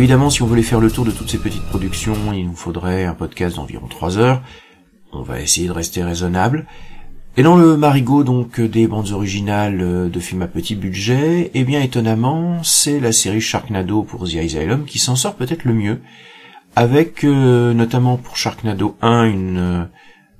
Évidemment, 0.00 0.30
si 0.30 0.40
on 0.42 0.46
voulait 0.46 0.62
faire 0.62 0.80
le 0.80 0.90
tour 0.90 1.04
de 1.04 1.10
toutes 1.10 1.28
ces 1.28 1.36
petites 1.36 1.66
productions, 1.66 2.32
il 2.32 2.46
nous 2.46 2.56
faudrait 2.56 3.04
un 3.04 3.12
podcast 3.12 3.56
d'environ 3.56 3.86
3 3.86 4.16
heures. 4.16 4.40
On 5.12 5.20
va 5.20 5.42
essayer 5.42 5.68
de 5.68 5.72
rester 5.72 6.02
raisonnable. 6.02 6.66
Et 7.36 7.42
dans 7.42 7.54
le 7.54 7.76
marigot 7.76 8.24
donc 8.24 8.62
des 8.62 8.86
bandes 8.86 9.10
originales 9.10 9.82
euh, 9.82 10.08
de 10.08 10.18
films 10.18 10.40
à 10.40 10.46
petit 10.46 10.74
budget, 10.74 11.50
eh 11.52 11.64
bien 11.64 11.82
étonnamment, 11.82 12.62
c'est 12.62 12.98
la 12.98 13.12
série 13.12 13.42
Sharknado 13.42 14.02
pour 14.02 14.26
The 14.26 14.36
Asylum 14.36 14.86
qui 14.86 14.98
s'en 14.98 15.16
sort 15.16 15.34
peut-être 15.34 15.64
le 15.64 15.74
mieux, 15.74 16.00
avec 16.76 17.22
euh, 17.22 17.74
notamment 17.74 18.16
pour 18.16 18.38
Sharknado 18.38 18.96
1 19.02 19.24
une 19.24 19.58
euh, 19.58 19.84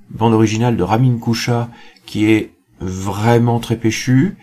bande 0.08 0.32
originale 0.32 0.78
de 0.78 0.82
Ramin 0.82 1.18
Kusha 1.18 1.68
qui 2.06 2.30
est 2.30 2.52
vraiment 2.80 3.60
très 3.60 3.76
péchue, 3.76 4.38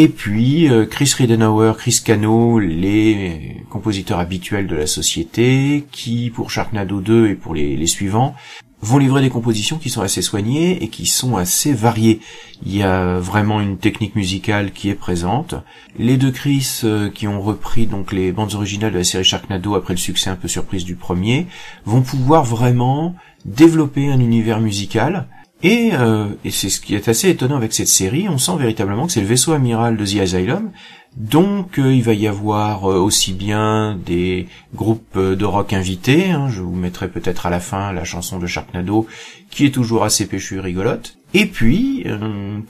et 0.00 0.06
puis 0.06 0.70
euh, 0.70 0.86
Chris 0.86 1.12
Ridenauer, 1.16 1.72
Chris 1.76 2.00
Cano, 2.04 2.60
les 2.60 3.64
compositeurs 3.68 4.20
habituels 4.20 4.68
de 4.68 4.76
la 4.76 4.86
société, 4.86 5.86
qui 5.90 6.30
pour 6.30 6.52
Sharknado 6.52 7.00
2 7.00 7.30
et 7.30 7.34
pour 7.34 7.52
les, 7.52 7.84
suivants 7.88 8.36
vont 8.80 8.98
livrer 8.98 9.22
des 9.22 9.28
compositions 9.28 9.76
qui 9.76 9.90
sont 9.90 10.02
assez 10.02 10.22
soignées 10.22 10.84
et 10.84 10.88
qui 10.88 11.06
sont 11.06 11.36
assez 11.36 11.72
variées. 11.72 12.20
Il 12.64 12.76
y 12.76 12.84
a 12.84 13.18
vraiment 13.18 13.60
une 13.60 13.76
technique 13.76 14.14
musicale 14.14 14.70
qui 14.70 14.88
est 14.88 14.94
présente. 14.94 15.56
Les 15.98 16.16
deux 16.16 16.30
Chris 16.30 16.82
euh, 16.84 17.10
qui 17.10 17.26
ont 17.26 17.40
repris 17.40 17.88
donc 17.88 18.12
les 18.12 18.30
bandes 18.30 18.54
originales 18.54 18.92
de 18.92 18.98
la 18.98 19.04
série 19.04 19.24
Sharknado 19.24 19.74
après 19.74 19.94
le 19.94 19.98
succès 19.98 20.30
un 20.30 20.36
peu 20.36 20.46
surprise 20.46 20.84
du 20.84 20.94
premier 20.94 21.48
vont 21.84 22.02
pouvoir 22.02 22.44
vraiment 22.44 23.16
développer 23.44 24.12
un 24.12 24.20
univers 24.20 24.60
musical 24.60 25.26
et, 25.62 25.90
euh, 25.92 26.28
et 26.44 26.50
c'est 26.50 26.68
ce 26.68 26.80
qui 26.80 26.94
est 26.94 27.08
assez 27.08 27.30
étonnant 27.30 27.56
avec 27.56 27.72
cette 27.72 27.88
série, 27.88 28.28
on 28.28 28.38
sent 28.38 28.56
véritablement 28.58 29.06
que 29.06 29.12
c'est 29.12 29.20
le 29.20 29.26
vaisseau 29.26 29.52
amiral 29.52 29.96
de 29.96 30.06
The 30.06 30.20
Asylum, 30.20 30.70
donc 31.16 31.78
euh, 31.78 31.92
il 31.92 32.02
va 32.02 32.14
y 32.14 32.28
avoir 32.28 32.90
euh, 32.90 32.98
aussi 32.98 33.32
bien 33.32 33.98
des 34.06 34.46
groupes 34.74 35.18
de 35.18 35.44
rock 35.44 35.72
invités, 35.72 36.30
hein, 36.30 36.48
je 36.48 36.62
vous 36.62 36.76
mettrai 36.76 37.08
peut-être 37.08 37.46
à 37.46 37.50
la 37.50 37.60
fin 37.60 37.92
la 37.92 38.04
chanson 38.04 38.38
de 38.38 38.46
Sharknado, 38.46 39.06
qui 39.50 39.66
est 39.66 39.70
toujours 39.70 40.04
assez 40.04 40.26
péchue 40.26 40.58
et 40.58 40.60
rigolote, 40.60 41.18
et 41.34 41.46
puis 41.46 42.06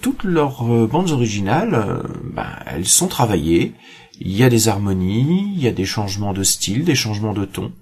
toutes 0.01 0.25
leurs 0.25 0.65
bandes 0.89 1.11
originales, 1.11 2.03
ben, 2.25 2.47
elles 2.67 2.87
sont 2.87 3.07
travaillées, 3.07 3.75
il 4.21 4.35
y 4.35 4.43
a 4.43 4.49
des 4.49 4.69
harmonies, 4.69 5.53
il 5.55 5.63
y 5.63 5.69
a 5.69 5.73
des 5.73 5.85
changements 5.85 6.33
de 6.33 6.43
style, 6.43 6.85
des 6.85 6.95
changements 6.95 7.35
de 7.35 7.45
ton, 7.45 7.73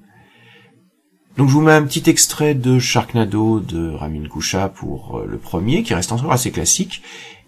donc 1.36 1.48
je 1.48 1.52
vous 1.52 1.60
mets 1.60 1.72
un 1.72 1.82
petit 1.82 2.08
extrait 2.08 2.54
de 2.54 2.78
Sharknado 2.78 3.60
de 3.60 3.90
Ramin 3.90 4.26
Kusha 4.28 4.68
pour 4.68 5.18
euh, 5.18 5.26
le 5.28 5.36
premier, 5.36 5.82
qui 5.82 5.94
reste 5.94 6.12
encore 6.12 6.32
assez 6.32 6.50
classique, 6.50 7.02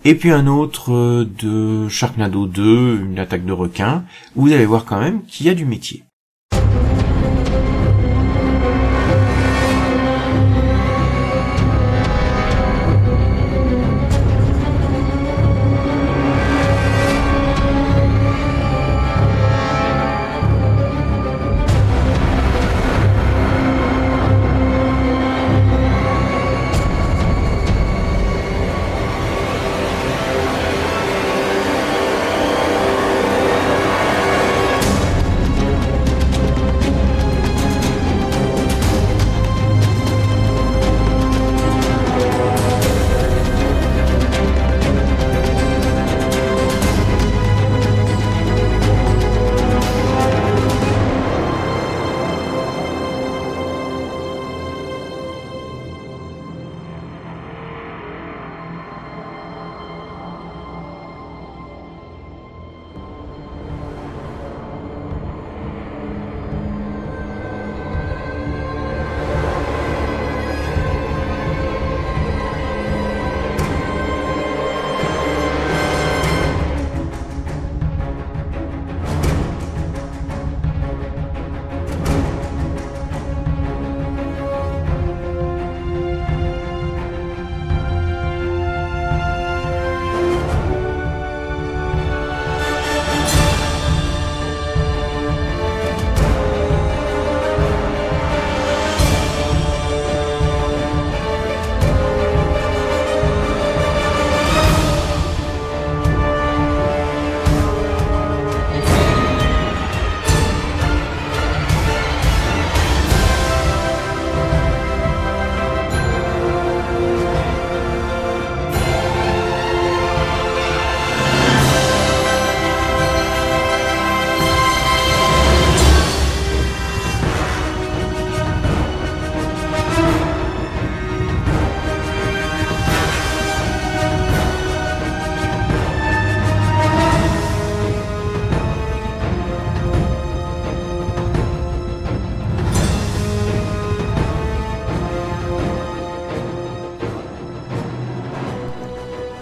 et 0.04 0.14
puis 0.14 0.30
un 0.30 0.46
autre 0.46 0.92
euh, 0.92 1.24
de 1.24 1.88
Sharknado 1.88 2.46
2, 2.46 3.00
une 3.00 3.18
attaque 3.18 3.46
de 3.46 3.52
requin, 3.52 4.04
où 4.36 4.42
vous 4.42 4.52
allez 4.52 4.66
voir 4.66 4.84
quand 4.84 5.00
même 5.00 5.22
qu'il 5.24 5.46
y 5.46 5.48
a 5.48 5.54
du 5.54 5.64
métier. 5.64 6.04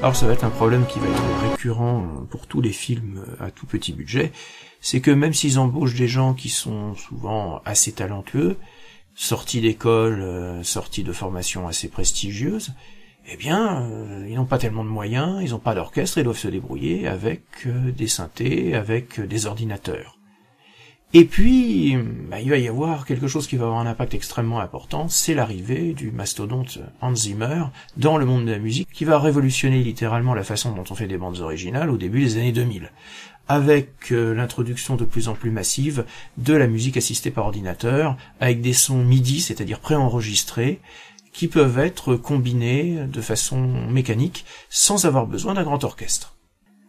Alors 0.06 0.14
ça 0.14 0.28
va 0.28 0.34
être 0.34 0.44
un 0.44 0.50
problème 0.50 0.86
qui 0.86 1.00
va 1.00 1.08
être 1.08 1.50
récurrent 1.50 2.06
pour 2.30 2.46
tous 2.46 2.60
les 2.60 2.70
films 2.70 3.24
à 3.40 3.50
tout 3.50 3.66
petit 3.66 3.92
budget, 3.92 4.30
c'est 4.80 5.00
que 5.00 5.10
même 5.10 5.34
s'ils 5.34 5.58
embauchent 5.58 5.96
des 5.96 6.06
gens 6.06 6.32
qui 6.32 6.48
sont 6.48 6.94
souvent 6.94 7.60
assez 7.64 7.90
talentueux, 7.90 8.56
sortis 9.16 9.60
d'école, 9.60 10.22
euh, 10.22 10.62
sortis 10.62 11.02
de 11.02 11.12
formations 11.12 11.66
assez 11.66 11.88
prestigieuses, 11.88 12.72
eh 13.28 13.36
bien, 13.36 13.82
euh, 13.82 14.24
ils 14.28 14.36
n'ont 14.36 14.44
pas 14.44 14.58
tellement 14.58 14.84
de 14.84 14.90
moyens, 14.90 15.42
ils 15.42 15.50
n'ont 15.50 15.58
pas 15.58 15.74
d'orchestre, 15.74 16.18
ils 16.18 16.24
doivent 16.24 16.38
se 16.38 16.46
débrouiller 16.46 17.08
avec 17.08 17.42
euh, 17.66 17.90
des 17.90 18.06
synthés, 18.06 18.76
avec 18.76 19.20
des 19.20 19.46
ordinateurs. 19.46 20.15
Et 21.18 21.24
puis, 21.24 21.96
bah, 22.30 22.42
il 22.42 22.50
va 22.50 22.58
y 22.58 22.68
avoir 22.68 23.06
quelque 23.06 23.26
chose 23.26 23.46
qui 23.46 23.56
va 23.56 23.64
avoir 23.64 23.80
un 23.80 23.86
impact 23.86 24.12
extrêmement 24.12 24.60
important, 24.60 25.08
c'est 25.08 25.32
l'arrivée 25.32 25.94
du 25.94 26.10
mastodonte 26.10 26.78
Hans 27.00 27.14
Zimmer 27.14 27.62
dans 27.96 28.18
le 28.18 28.26
monde 28.26 28.44
de 28.44 28.52
la 28.52 28.58
musique, 28.58 28.90
qui 28.92 29.06
va 29.06 29.18
révolutionner 29.18 29.82
littéralement 29.82 30.34
la 30.34 30.44
façon 30.44 30.72
dont 30.72 30.84
on 30.90 30.94
fait 30.94 31.06
des 31.06 31.16
bandes 31.16 31.38
originales 31.38 31.88
au 31.88 31.96
début 31.96 32.20
des 32.20 32.36
années 32.36 32.52
2000, 32.52 32.92
avec 33.48 34.12
euh, 34.12 34.34
l'introduction 34.34 34.96
de 34.96 35.06
plus 35.06 35.28
en 35.28 35.32
plus 35.32 35.50
massive 35.50 36.04
de 36.36 36.52
la 36.52 36.66
musique 36.66 36.98
assistée 36.98 37.30
par 37.30 37.46
ordinateur, 37.46 38.18
avec 38.38 38.60
des 38.60 38.74
sons 38.74 39.02
MIDI, 39.02 39.40
c'est-à-dire 39.40 39.80
préenregistrés, 39.80 40.80
qui 41.32 41.48
peuvent 41.48 41.78
être 41.78 42.16
combinés 42.16 43.06
de 43.10 43.20
façon 43.22 43.62
mécanique 43.88 44.44
sans 44.68 45.06
avoir 45.06 45.26
besoin 45.26 45.54
d'un 45.54 45.64
grand 45.64 45.82
orchestre. 45.82 46.35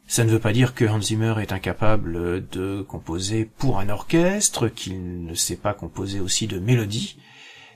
Ça 0.09 0.23
ne 0.23 0.31
veut 0.31 0.39
pas 0.39 0.53
dire 0.53 0.73
que 0.73 0.85
Hans 0.85 1.01
Zimmer 1.01 1.35
est 1.41 1.51
incapable 1.51 2.47
de 2.49 2.81
composer 2.81 3.43
pour 3.43 3.79
un 3.79 3.89
orchestre, 3.89 4.69
qu'il 4.69 5.25
ne 5.25 5.33
sait 5.33 5.57
pas 5.57 5.73
composer 5.73 6.21
aussi 6.21 6.47
de 6.47 6.59
mélodies, 6.59 7.17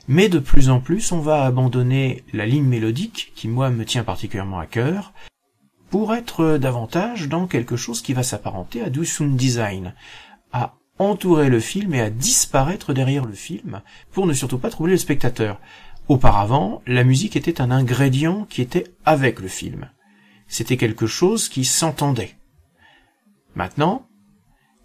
mais 0.07 0.29
de 0.29 0.39
plus 0.39 0.69
en 0.69 0.79
plus 0.79 1.11
on 1.11 1.19
va 1.19 1.43
abandonner 1.43 2.23
la 2.32 2.45
ligne 2.45 2.65
mélodique, 2.65 3.34
qui 3.36 3.49
moi 3.49 3.69
me 3.69 3.84
tient 3.84 4.05
particulièrement 4.05 4.59
à 4.59 4.65
cœur, 4.65 5.13
pour 5.89 6.13
être 6.13 6.57
davantage 6.57 7.27
dans 7.27 7.47
quelque 7.47 7.75
chose 7.75 8.01
qui 8.01 8.13
va 8.13 8.23
s'apparenter 8.23 8.82
à 8.82 8.89
du 8.89 9.05
sound 9.05 9.36
design, 9.36 9.93
à 10.53 10.75
entourer 10.99 11.49
le 11.49 11.59
film 11.59 11.93
et 11.93 12.01
à 12.01 12.09
disparaître 12.09 12.93
derrière 12.93 13.25
le 13.25 13.34
film, 13.34 13.82
pour 14.13 14.25
ne 14.25 14.34
surtout 14.34 14.57
pas 14.57 14.69
troubler 14.69 14.93
le 14.93 14.97
spectateur. 14.97 15.59
Auparavant, 16.07 16.82
la 16.88 17.03
musique 17.03 17.36
était 17.36 17.59
un 17.59 17.71
ingrédient 17.71 18.45
qui 18.49 18.61
était 18.61 18.86
avec 19.03 19.41
le 19.41 19.49
film 19.49 19.89
c'était 20.52 20.76
quelque 20.76 21.08
chose 21.08 21.47
qui 21.47 21.64
s'entendait. 21.64 22.36
Maintenant, 23.56 24.06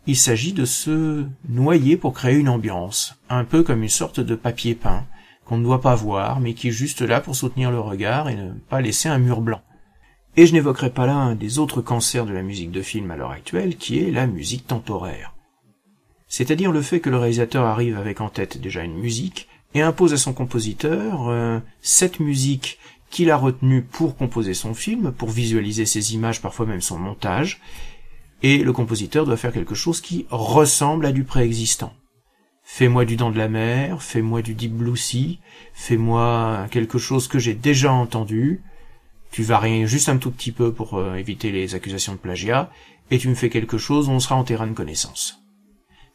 il 0.07 0.17
s'agit 0.17 0.53
de 0.53 0.65
se 0.65 1.27
noyer 1.49 1.97
pour 1.97 2.15
créer 2.15 2.37
une 2.37 2.49
ambiance, 2.49 3.17
un 3.29 3.45
peu 3.45 3.65
comme 3.65 3.83
une 3.83 3.89
sorte 3.89 4.21
de 4.21 4.37
papier 4.37 4.77
peint, 4.77 5.05
qu'on 5.45 5.59
ne 5.59 5.65
doit 5.65 5.81
pas 5.81 5.97
voir, 5.97 6.39
mais 6.39 6.55
qui 6.55 6.69
est 6.69 6.73
juste 6.73 7.03
là 7.03 7.21
pour 7.21 7.35
soutenir 7.35 7.73
le 7.73 7.81
regard 7.81 8.29
et 8.29 8.37
ne 8.37 8.53
pas 8.53 8.81
laisser 8.81 9.09
un 9.09 9.19
mur 9.19 9.41
blanc. 9.41 9.61
Et 10.37 10.47
je 10.47 10.53
n'évoquerai 10.53 10.91
pas 10.91 11.07
là 11.07 11.17
un 11.17 11.35
des 11.35 11.59
autres 11.59 11.83
cancers 11.83 12.27
de 12.27 12.33
la 12.33 12.43
musique 12.43 12.71
de 12.71 12.83
film 12.83 13.11
à 13.11 13.17
l'heure 13.17 13.33
actuelle, 13.33 13.77
qui 13.77 13.99
est 13.99 14.13
la 14.13 14.29
musique 14.29 14.69
temporaire. 14.69 15.35
C'est-à-dire 16.29 16.71
le 16.71 16.83
fait 16.83 17.01
que 17.01 17.11
le 17.11 17.19
réalisateur 17.19 17.65
arrive 17.65 17.99
avec 17.99 18.21
en 18.21 18.29
tête 18.29 18.61
déjà 18.61 18.85
une 18.85 18.99
musique 18.99 19.49
et 19.75 19.83
impose 19.83 20.13
à 20.13 20.17
son 20.17 20.33
compositeur 20.33 21.29
euh, 21.29 21.59
cette 21.81 22.21
musique 22.21 22.79
qu'il 23.11 23.31
a 23.31 23.37
retenu 23.37 23.83
pour 23.83 24.17
composer 24.17 24.55
son 24.55 24.75
film, 24.75 25.13
pour 25.13 25.31
visualiser 25.31 25.87
ses 25.87 26.15
images, 26.15 26.43
parfois 26.43 26.67
même 26.67 26.81
son 26.81 26.99
montage, 26.99 27.61
et 28.43 28.59
le 28.59 28.73
compositeur 28.73 29.25
doit 29.25 29.37
faire 29.37 29.53
quelque 29.53 29.75
chose 29.75 30.01
qui 30.01 30.27
ressemble 30.31 31.07
à 31.07 31.13
du 31.13 31.25
préexistant. 31.25 31.93
Fais-moi 32.63 33.05
du 33.05 33.17
Dent 33.17 33.31
de 33.31 33.39
la 33.39 33.49
Mer, 33.49 34.03
fais-moi 34.03 34.43
du 34.43 34.55
Deep 34.55 34.73
Blue 34.73 34.97
Sea, 34.97 35.39
fais-moi 35.73 36.67
quelque 36.71 36.99
chose 36.99 37.29
que 37.29 37.39
j'ai 37.39 37.55
déjà 37.55 37.93
entendu, 37.93 38.63
tu 39.31 39.43
varies 39.43 39.87
juste 39.87 40.09
un 40.09 40.19
tout 40.19 40.31
petit 40.31 40.53
peu 40.53 40.73
pour 40.73 40.95
euh, 40.95 41.15
éviter 41.15 41.53
les 41.53 41.75
accusations 41.75 42.13
de 42.15 42.19
plagiat, 42.19 42.71
et 43.11 43.19
tu 43.19 43.29
me 43.29 43.35
fais 43.35 43.51
quelque 43.51 43.79
chose 43.79 44.09
où 44.09 44.13
on 44.13 44.21
sera 44.21 44.35
en 44.35 44.45
terrain 44.45 44.67
de 44.67 44.73
connaissance. 44.73 45.43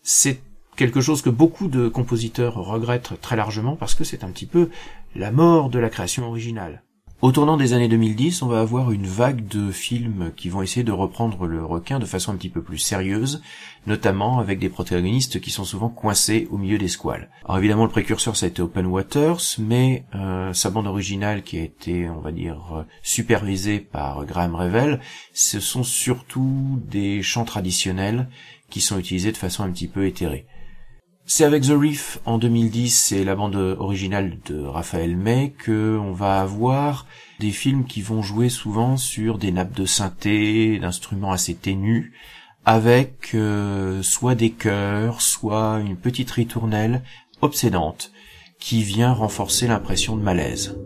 C'est 0.04 0.42
quelque 0.76 1.02
chose 1.02 1.22
que 1.22 1.30
beaucoup 1.30 1.68
de 1.68 1.88
compositeurs 1.88 2.56
regrettent 2.56 3.20
très 3.22 3.36
largement 3.36 3.76
parce 3.76 3.96
que 3.96 4.04
c'est 4.04 4.24
un 4.24 4.30
petit 4.30 4.46
peu 4.46 4.70
la 5.16 5.32
mort 5.32 5.70
de 5.70 5.80
la 5.80 5.90
création 5.90 6.28
originale. 6.28 6.84
Au 7.22 7.32
tournant 7.32 7.56
des 7.56 7.74
années 7.74 7.88
2010, 7.88 8.42
on 8.42 8.48
va 8.48 8.62
avoir 8.62 8.92
une 8.92 9.06
vague 9.06 9.48
de 9.48 9.72
films 9.72 10.32
qui 10.36 10.50
vont 10.50 10.64
essayer 10.64 10.84
de 10.84 10.92
reprendre 10.92 11.46
le 11.46 11.64
requin 11.64 12.00
de 12.00 12.06
façon 12.06 12.32
un 12.32 12.36
petit 12.36 12.50
peu 12.50 12.64
plus 12.64 12.80
sérieuse, 12.80 13.44
notamment 13.86 14.40
avec 14.40 14.58
des 14.58 14.70
protagonistes 14.70 15.40
qui 15.40 15.52
sont 15.52 15.64
souvent 15.64 15.90
coincés 15.90 16.48
au 16.50 16.58
milieu 16.58 16.80
des 16.80 16.88
squales. 16.88 17.30
Alors 17.46 17.60
évidemment, 17.60 17.84
le 17.84 17.92
précurseur 17.92 18.36
ça 18.36 18.48
a 18.48 18.50
été 18.50 18.64
Open 18.64 18.88
Waters, 18.88 19.40
mais 19.60 20.04
euh, 20.16 20.52
sa 20.54 20.72
bande 20.72 20.88
originale 20.88 21.44
qui 21.44 21.60
a 21.60 21.62
été, 21.62 22.10
on 22.10 22.22
va 22.22 22.32
dire, 22.32 22.88
supervisée 23.04 23.80
par 23.80 24.26
Graham 24.26 24.56
Revel, 24.56 25.00
ce 25.32 25.60
sont 25.60 25.84
surtout 25.84 26.82
des 26.88 27.22
chants 27.22 27.46
traditionnels 27.46 28.30
qui 28.72 28.82
sont 28.82 28.98
utilisés 28.98 29.32
de 29.32 29.38
façon 29.38 29.62
un 29.64 29.70
petit 29.70 29.88
peu 29.88 30.08
éthérée. 30.08 30.48
C'est 31.34 31.46
avec 31.46 31.64
The 31.64 31.70
Reef 31.70 32.20
en 32.26 32.38
2010 32.38 33.14
et 33.14 33.24
la 33.24 33.36
bande 33.36 33.56
originale 33.56 34.38
de 34.48 34.66
Raphaël 34.66 35.16
May 35.16 35.54
que 35.58 35.98
on 35.98 36.12
va 36.12 36.42
avoir 36.42 37.06
des 37.40 37.52
films 37.52 37.86
qui 37.86 38.02
vont 38.02 38.22
jouer 38.22 38.50
souvent 38.50 38.98
sur 38.98 39.38
des 39.38 39.54
nappes 39.54 39.74
de 39.74 39.86
synthé, 39.86 40.78
d'instruments 40.78 41.32
assez 41.32 41.56
ténus, 41.56 42.12
avec 42.66 43.34
euh, 43.34 44.04
soit 44.04 44.36
des 44.36 44.52
chœurs, 44.52 45.22
soit 45.22 45.80
une 45.80 45.96
petite 45.96 46.32
ritournelle 46.32 47.02
obsédante 47.40 48.12
qui 48.60 48.84
vient 48.84 49.14
renforcer 49.14 49.68
l'impression 49.68 50.18
de 50.18 50.22
malaise. 50.22 50.78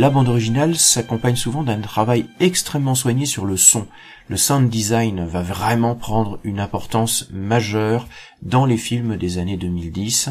La 0.00 0.08
bande 0.08 0.30
originale 0.30 0.76
s'accompagne 0.76 1.36
souvent 1.36 1.62
d'un 1.62 1.82
travail 1.82 2.24
extrêmement 2.40 2.94
soigné 2.94 3.26
sur 3.26 3.44
le 3.44 3.58
son. 3.58 3.86
Le 4.28 4.38
sound 4.38 4.70
design 4.70 5.26
va 5.26 5.42
vraiment 5.42 5.94
prendre 5.94 6.38
une 6.42 6.58
importance 6.58 7.28
majeure 7.30 8.08
dans 8.40 8.64
les 8.64 8.78
films 8.78 9.18
des 9.18 9.36
années 9.36 9.58
2010, 9.58 10.30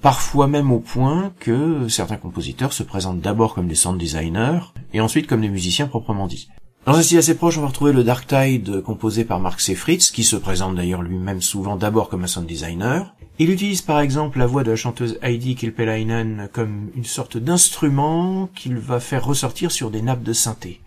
parfois 0.00 0.46
même 0.46 0.70
au 0.70 0.78
point 0.78 1.32
que 1.40 1.88
certains 1.88 2.16
compositeurs 2.16 2.72
se 2.72 2.84
présentent 2.84 3.20
d'abord 3.20 3.54
comme 3.54 3.66
des 3.66 3.74
sound 3.74 3.98
designers 3.98 4.60
et 4.92 5.00
ensuite 5.00 5.26
comme 5.26 5.40
des 5.40 5.48
musiciens 5.48 5.88
proprement 5.88 6.28
dits. 6.28 6.48
Dans 6.86 6.94
un 6.94 7.02
style 7.02 7.18
assez 7.18 7.36
proche, 7.36 7.58
on 7.58 7.60
va 7.60 7.66
retrouver 7.66 7.92
le 7.92 8.04
Dark 8.04 8.26
Tide 8.26 8.80
composé 8.80 9.26
par 9.26 9.38
Mark 9.38 9.60
Seyfried, 9.60 10.00
qui 10.00 10.24
se 10.24 10.36
présente 10.36 10.76
d'ailleurs 10.76 11.02
lui-même 11.02 11.42
souvent 11.42 11.76
d'abord 11.76 12.08
comme 12.08 12.24
un 12.24 12.26
sound 12.26 12.46
designer. 12.46 13.14
Il 13.38 13.50
utilise 13.50 13.82
par 13.82 14.00
exemple 14.00 14.38
la 14.38 14.46
voix 14.46 14.64
de 14.64 14.70
la 14.70 14.76
chanteuse 14.76 15.18
Heidi 15.20 15.56
Kilpelainen 15.56 16.48
comme 16.52 16.90
une 16.96 17.04
sorte 17.04 17.36
d'instrument 17.36 18.48
qu'il 18.54 18.78
va 18.78 18.98
faire 18.98 19.26
ressortir 19.26 19.70
sur 19.70 19.90
des 19.90 20.00
nappes 20.00 20.22
de 20.22 20.32
synthé. 20.32 20.80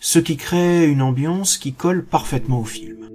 Ce 0.00 0.18
qui 0.18 0.36
crée 0.36 0.86
une 0.86 1.02
ambiance 1.02 1.56
qui 1.56 1.72
colle 1.72 2.04
parfaitement 2.04 2.60
au 2.60 2.64
film. 2.64 3.08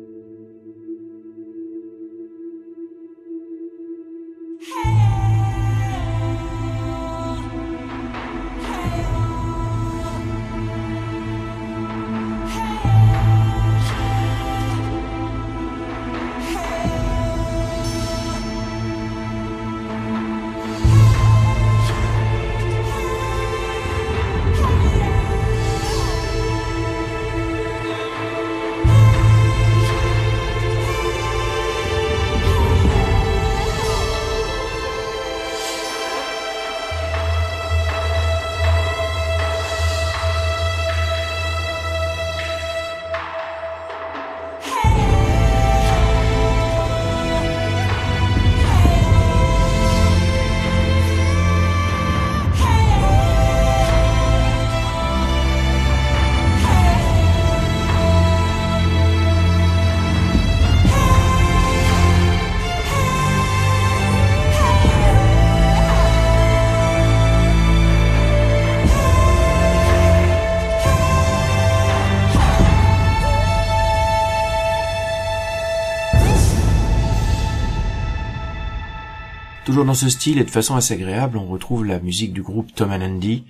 Toujours 79.76 79.88
dans 79.88 79.94
ce 79.94 80.08
style 80.08 80.40
et 80.40 80.46
de 80.46 80.50
façon 80.50 80.78
assez 80.78 80.94
agréable, 80.94 81.38
on 81.38 81.48
retrouve 81.48 81.84
la 81.84 82.00
musique 82.00 82.32
du 82.32 82.42
groupe 82.42 82.74
Tom 82.74 82.94
and 82.94 83.02
Andy 83.02 83.44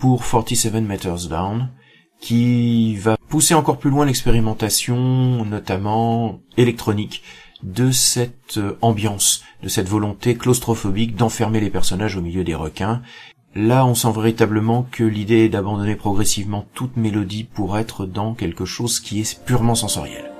pour 0.00 0.28
47 0.28 0.74
Meters 0.82 1.28
Down, 1.28 1.68
qui 2.20 2.96
va 2.96 3.16
pousser 3.28 3.54
encore 3.54 3.78
plus 3.78 3.90
loin 3.90 4.04
l'expérimentation, 4.04 5.44
notamment 5.44 6.40
électronique, 6.56 7.22
de 7.62 7.92
cette 7.92 8.58
euh, 8.58 8.76
ambiance, 8.82 9.44
de 9.62 9.68
cette 9.68 9.88
volonté 9.88 10.34
claustrophobique 10.34 11.14
d'enfermer 11.14 11.60
les 11.60 11.70
personnages 11.70 12.16
au 12.16 12.22
milieu 12.22 12.42
des 12.42 12.56
requins. 12.56 13.00
Là, 13.54 13.86
on 13.86 13.94
sent 13.94 14.10
véritablement 14.12 14.84
que 14.90 15.04
l'idée 15.04 15.44
est 15.44 15.48
d'abandonner 15.48 15.94
progressivement 15.94 16.66
toute 16.74 16.96
mélodie 16.96 17.44
pour 17.44 17.78
être 17.78 18.04
dans 18.04 18.34
quelque 18.34 18.64
chose 18.64 18.98
qui 18.98 19.20
est 19.20 19.44
purement 19.44 19.76
sensoriel. 19.76 20.31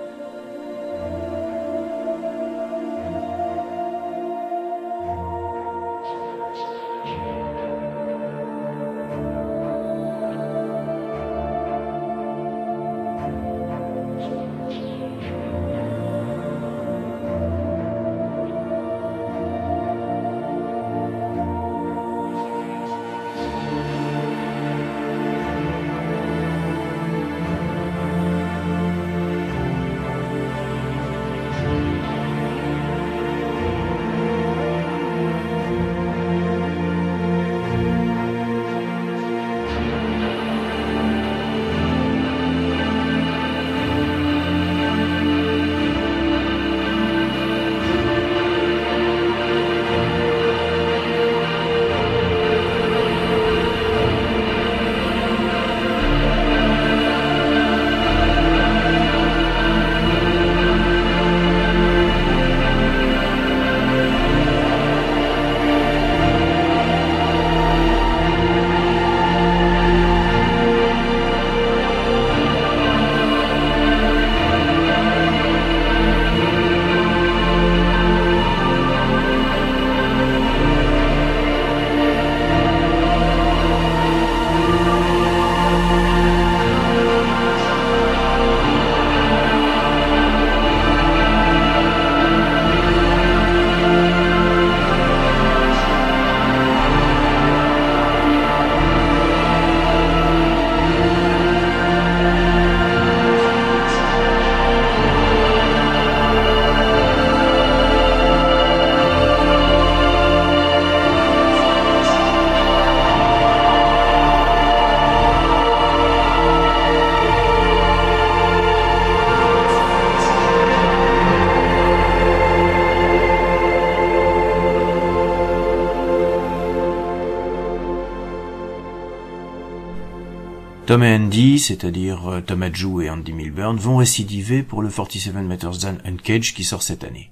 Tom 130.93 131.05
et 131.05 131.15
Andy, 131.15 131.59
c'est-à-dire 131.59 132.29
euh, 132.29 132.41
Tom 132.43 132.63
Adju 132.63 133.03
et 133.03 133.09
Andy 133.09 133.33
Milburn, 133.33 133.79
vont 133.79 133.97
récidiver 133.97 134.63
pour 134.63 134.83
le 134.83 134.91
47 134.91 135.37
Meters 135.37 135.79
Down 135.79 135.99
Uncaged 136.05 136.55
qui 136.55 136.65
sort 136.65 136.83
cette 136.83 137.03
année. 137.03 137.31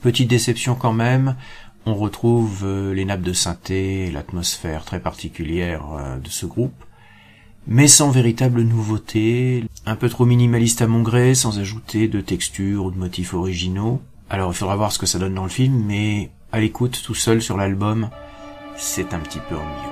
Petite 0.00 0.30
déception 0.30 0.76
quand 0.76 0.92
même, 0.92 1.34
on 1.86 1.96
retrouve 1.96 2.60
euh, 2.62 2.94
les 2.94 3.04
nappes 3.04 3.22
de 3.22 3.32
synthé 3.32 4.12
l'atmosphère 4.12 4.84
très 4.84 5.00
particulière 5.00 5.86
euh, 5.98 6.18
de 6.18 6.28
ce 6.28 6.46
groupe, 6.46 6.84
mais 7.66 7.88
sans 7.88 8.12
véritable 8.12 8.62
nouveauté, 8.62 9.64
un 9.86 9.96
peu 9.96 10.08
trop 10.08 10.24
minimaliste 10.24 10.80
à 10.80 10.86
mon 10.86 11.02
gré, 11.02 11.34
sans 11.34 11.58
ajouter 11.58 12.06
de 12.06 12.20
textures 12.20 12.84
ou 12.84 12.90
de 12.92 12.98
motifs 12.98 13.34
originaux. 13.34 14.00
Alors 14.28 14.52
il 14.52 14.56
faudra 14.56 14.76
voir 14.76 14.92
ce 14.92 15.00
que 15.00 15.06
ça 15.06 15.18
donne 15.18 15.34
dans 15.34 15.42
le 15.42 15.48
film, 15.48 15.82
mais 15.84 16.30
à 16.52 16.60
l'écoute 16.60 17.02
tout 17.04 17.16
seul 17.16 17.42
sur 17.42 17.56
l'album, 17.56 18.08
c'est 18.76 19.14
un 19.14 19.18
petit 19.18 19.40
peu 19.48 19.56
ennuyeux. 19.56 19.89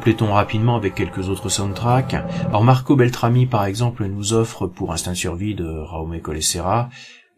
Complétons 0.00 0.32
rapidement 0.32 0.76
avec 0.76 0.94
quelques 0.94 1.28
autres 1.28 1.50
soundtracks. 1.50 2.14
Alors 2.46 2.64
Marco 2.64 2.96
Beltrami 2.96 3.44
par 3.44 3.66
exemple 3.66 4.06
nous 4.06 4.32
offre 4.32 4.66
pour 4.66 4.94
Instinct 4.94 5.14
survie 5.14 5.54
de 5.54 5.68
Raume 5.68 6.18
Colessera 6.22 6.88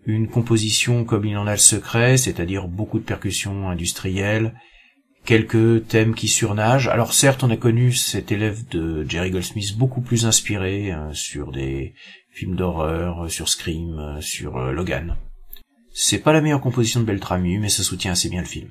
une 0.06 0.28
composition 0.28 1.04
comme 1.04 1.24
il 1.24 1.36
en 1.36 1.48
a 1.48 1.54
le 1.54 1.58
secret, 1.58 2.16
c'est-à-dire 2.16 2.68
beaucoup 2.68 3.00
de 3.00 3.04
percussions 3.04 3.68
industrielles, 3.68 4.54
quelques 5.24 5.88
thèmes 5.88 6.14
qui 6.14 6.28
surnagent. 6.28 6.86
Alors 6.86 7.14
certes, 7.14 7.42
on 7.42 7.50
a 7.50 7.56
connu 7.56 7.92
cet 7.94 8.30
élève 8.30 8.68
de 8.68 9.04
Jerry 9.08 9.32
Goldsmith 9.32 9.76
beaucoup 9.76 10.00
plus 10.00 10.24
inspiré 10.24 10.92
euh, 10.92 11.12
sur 11.14 11.50
des 11.50 11.94
films 12.30 12.54
d'horreur, 12.54 13.24
euh, 13.24 13.28
sur 13.28 13.48
Scream, 13.48 13.98
euh, 13.98 14.20
sur 14.20 14.56
Logan. 14.70 15.16
C'est 15.92 16.20
pas 16.20 16.32
la 16.32 16.40
meilleure 16.40 16.60
composition 16.60 17.00
de 17.00 17.06
Beltrami, 17.06 17.58
mais 17.58 17.70
ça 17.70 17.82
soutient 17.82 18.12
assez 18.12 18.28
bien 18.28 18.42
le 18.42 18.46
film. 18.46 18.68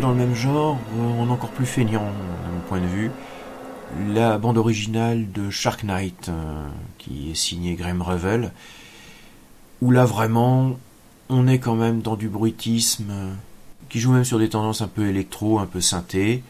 Dans 0.00 0.10
le 0.10 0.16
même 0.16 0.34
genre, 0.34 0.78
on 0.98 1.28
est 1.28 1.30
encore 1.30 1.50
plus 1.50 1.66
feignant 1.66 2.02
à 2.02 2.50
mon 2.52 2.60
point 2.68 2.80
de 2.80 2.86
vue, 2.86 3.10
la 4.12 4.38
bande 4.38 4.58
originale 4.58 5.30
de 5.30 5.50
Shark 5.50 5.84
Knight, 5.84 6.28
euh, 6.28 6.66
qui 6.98 7.30
est 7.30 7.34
signée 7.34 7.74
Graham 7.74 8.02
Revel, 8.02 8.52
où 9.82 9.90
là 9.90 10.04
vraiment 10.04 10.76
on 11.28 11.46
est 11.46 11.58
quand 11.58 11.76
même 11.76 12.02
dans 12.02 12.16
du 12.16 12.28
bruitisme, 12.28 13.12
qui 13.88 14.00
joue 14.00 14.12
même 14.12 14.24
sur 14.24 14.38
des 14.38 14.48
tendances 14.48 14.82
un 14.82 14.88
peu 14.88 15.06
électro, 15.06 15.58
un 15.58 15.66
peu 15.66 15.80
synthé, 15.80 16.42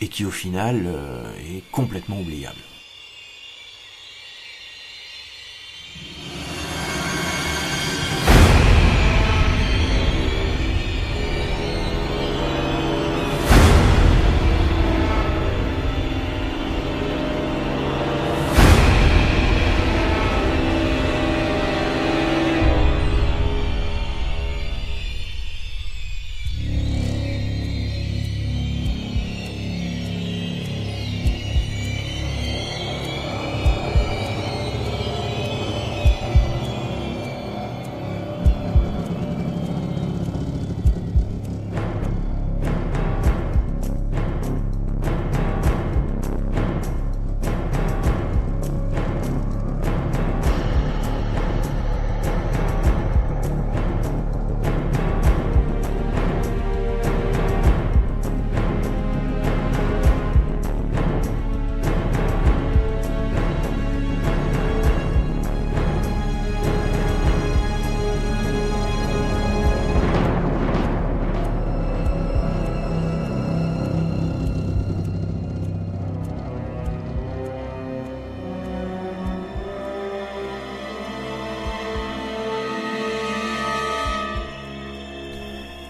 et 0.00 0.08
qui 0.08 0.24
au 0.24 0.30
final 0.30 0.84
euh, 0.86 1.32
est 1.38 1.62
complètement 1.70 2.20
oubliable. 2.20 2.58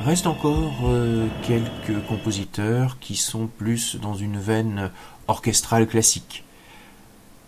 Reste 0.09 0.27
encore 0.27 0.73
euh, 0.87 1.29
quelques 1.43 2.03
compositeurs 2.07 2.99
qui 2.99 3.15
sont 3.15 3.47
plus 3.47 3.97
dans 3.97 4.15
une 4.15 4.39
veine 4.39 4.91
orchestrale 5.27 5.87
classique. 5.87 6.45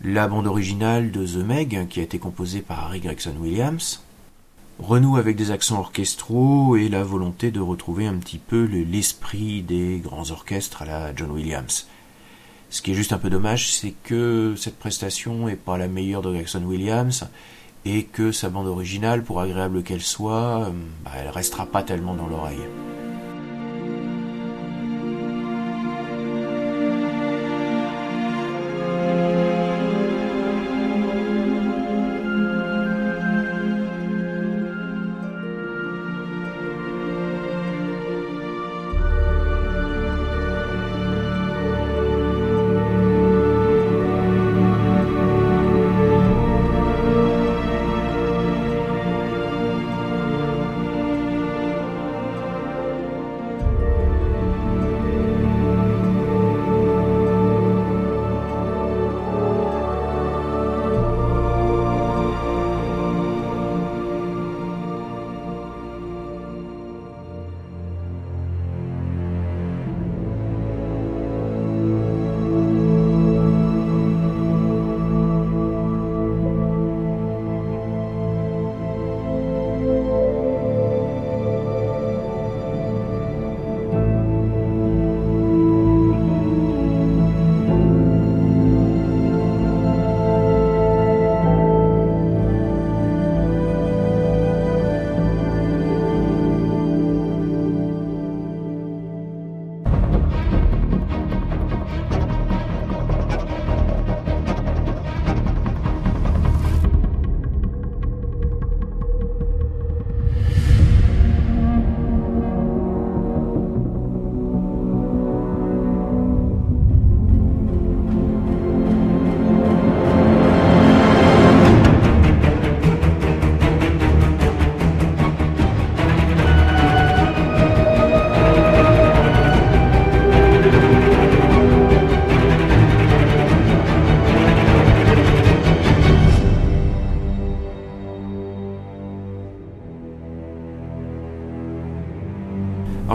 La 0.03 0.27
bande 0.27 0.45
originale 0.45 1.09
de 1.09 1.25
The 1.25 1.43
Meg, 1.43 1.87
qui 1.89 2.01
a 2.01 2.03
été 2.03 2.19
composée 2.19 2.61
par 2.61 2.85
Harry 2.85 2.99
Gregson 2.99 3.33
Williams, 3.39 4.03
renoue 4.77 5.17
avec 5.17 5.37
des 5.37 5.49
accents 5.49 5.79
orchestraux 5.79 6.75
et 6.75 6.87
la 6.87 7.03
volonté 7.03 7.49
de 7.49 7.59
retrouver 7.59 8.05
un 8.05 8.17
petit 8.17 8.37
peu 8.37 8.65
l'esprit 8.65 9.63
des 9.63 9.97
grands 9.97 10.29
orchestres 10.29 10.83
à 10.83 10.85
la 10.85 11.15
John 11.15 11.31
Williams. 11.31 11.87
Ce 12.69 12.83
qui 12.83 12.91
est 12.91 12.95
juste 12.95 13.11
un 13.11 13.17
peu 13.17 13.31
dommage, 13.31 13.73
c'est 13.73 13.95
que 14.03 14.53
cette 14.55 14.77
prestation 14.77 15.47
n'est 15.47 15.55
pas 15.55 15.79
la 15.79 15.87
meilleure 15.87 16.21
de 16.21 16.31
Gregson 16.31 16.61
Williams, 16.63 17.27
et 17.85 18.03
que 18.03 18.31
sa 18.31 18.49
bande 18.49 18.67
originale, 18.67 19.23
pour 19.23 19.41
agréable 19.41 19.83
qu'elle 19.83 20.01
soit, 20.01 20.67
euh, 20.67 20.71
bah, 21.03 21.11
elle 21.17 21.29
restera 21.29 21.65
pas 21.65 21.83
tellement 21.83 22.13
dans 22.13 22.27
l'oreille. 22.27 22.61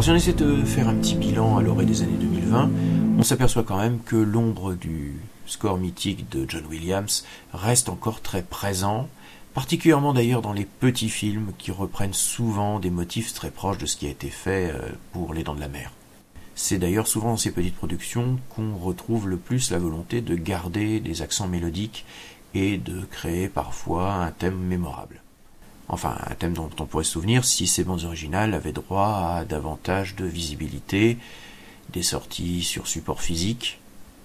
Si 0.07 0.13
on 0.13 0.15
essaie 0.15 0.35
de 0.35 0.63
faire 0.63 0.87
un 0.87 0.95
petit 0.95 1.17
bilan 1.17 1.57
à 1.59 1.63
l'orée 1.63 1.85
des 1.85 2.03
années 2.03 2.17
2020, 2.17 2.71
on 3.19 3.23
s'aperçoit 3.25 3.65
quand 3.65 3.79
même 3.79 3.99
que 3.99 4.15
l'ombre 4.15 4.75
du 4.75 5.17
score 5.47 5.79
mythique 5.79 6.31
de 6.31 6.49
John 6.49 6.65
Williams 6.67 7.25
reste 7.53 7.89
encore 7.89 8.21
très 8.21 8.43
présent, 8.43 9.09
particulièrement 9.53 10.15
d'ailleurs 10.15 10.43
dans 10.43 10.53
les 10.53 10.65
petits 10.65 11.09
films 11.09 11.51
qui 11.59 11.73
reprennent 11.73 12.13
souvent 12.13 12.79
des 12.79 12.91
motifs 12.91 13.35
très 13.35 13.51
proches 13.51 13.79
de 13.79 13.87
ce 13.87 13.97
qui 13.97 14.07
a 14.07 14.11
été 14.11 14.29
fait 14.29 14.71
euh, 14.73 14.79
pour 15.11 15.35
Les 15.35 15.43
Dents 15.43 15.57
de 15.57 15.61
la 15.61 15.67
Mer. 15.67 15.91
C'est 16.55 16.79
d'ailleurs 16.79 17.09
souvent 17.09 17.31
dans 17.31 17.37
ces 17.37 17.51
petites 17.51 17.75
productions 17.75 18.39
qu'on 18.51 18.77
retrouve 18.77 19.29
le 19.29 19.39
plus 19.39 19.73
la 19.73 19.81
volonté 19.81 20.21
de 20.21 20.37
garder 20.37 21.01
des 21.01 21.23
accents 21.23 21.49
mélodiques 21.49 22.05
et 22.55 22.79
de 22.79 23.01
créer 23.11 23.49
parfois 23.49 24.13
un 24.13 24.31
thème 24.31 24.57
mémorable. 24.57 25.21
Enfin, 25.89 26.17
un 26.29 26.35
thème 26.35 26.55
dont 26.55 26.71
on 26.81 26.85
pourrait 26.85 27.05
se 27.05 27.13
souvenir 27.13 27.45
si 27.45 27.67
ces 27.67 27.85
bandes 27.85 28.05
originales 28.05 28.55
avaient 28.55 28.73
droit 28.73 29.37
à 29.39 29.45
davantage 29.45 30.17
de 30.17 30.25
visibilité, 30.25 31.19
des 31.93 32.03
sorties 32.03 32.63
sur 32.65 32.89
support 32.89 33.23
physique, 33.23 33.79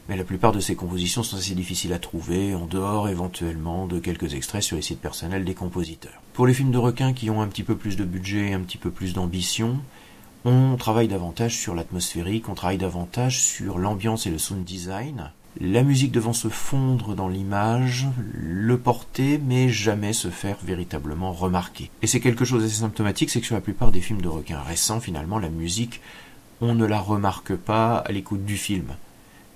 mais 0.09 0.17
la 0.17 0.23
plupart 0.23 0.51
de 0.51 0.59
ces 0.59 0.75
compositions 0.75 1.23
sont 1.23 1.37
assez 1.37 1.53
difficiles 1.53 1.93
à 1.93 1.99
trouver, 1.99 2.55
en 2.55 2.65
dehors 2.65 3.09
éventuellement 3.09 3.85
de 3.85 3.99
quelques 3.99 4.33
extraits 4.33 4.63
sur 4.63 4.75
les 4.75 4.81
sites 4.81 4.99
personnels 4.99 5.45
des 5.45 5.53
compositeurs. 5.53 6.21
Pour 6.33 6.47
les 6.47 6.53
films 6.53 6.71
de 6.71 6.77
requins 6.79 7.13
qui 7.13 7.29
ont 7.29 7.41
un 7.41 7.47
petit 7.47 7.63
peu 7.63 7.75
plus 7.75 7.95
de 7.95 8.05
budget 8.05 8.49
et 8.49 8.53
un 8.53 8.61
petit 8.61 8.79
peu 8.79 8.89
plus 8.89 9.13
d'ambition, 9.13 9.79
on 10.43 10.75
travaille 10.75 11.07
davantage 11.07 11.55
sur 11.55 11.75
l'atmosphérique, 11.75 12.49
on 12.49 12.55
travaille 12.55 12.79
davantage 12.79 13.39
sur 13.39 13.77
l'ambiance 13.77 14.25
et 14.25 14.31
le 14.31 14.39
sound 14.39 14.63
design, 14.63 15.31
la 15.59 15.83
musique 15.83 16.11
devant 16.11 16.33
se 16.33 16.47
fondre 16.47 17.13
dans 17.15 17.27
l'image, 17.27 18.07
le 18.33 18.77
porter, 18.77 19.37
mais 19.37 19.69
jamais 19.69 20.13
se 20.13 20.29
faire 20.29 20.57
véritablement 20.63 21.33
remarquer. 21.33 21.91
Et 22.01 22.07
c'est 22.07 22.21
quelque 22.21 22.45
chose 22.45 22.63
d'assez 22.63 22.81
symptomatique, 22.81 23.29
c'est 23.29 23.41
que 23.41 23.45
sur 23.45 23.55
la 23.55 23.61
plupart 23.61 23.91
des 23.91 24.01
films 24.01 24.21
de 24.21 24.29
requins 24.29 24.61
récents, 24.61 25.01
finalement, 25.01 25.39
la 25.39 25.49
musique, 25.49 25.99
on 26.61 26.73
ne 26.73 26.85
la 26.85 26.99
remarque 26.99 27.55
pas 27.55 27.97
à 27.97 28.11
l'écoute 28.11 28.45
du 28.45 28.55
film. 28.55 28.95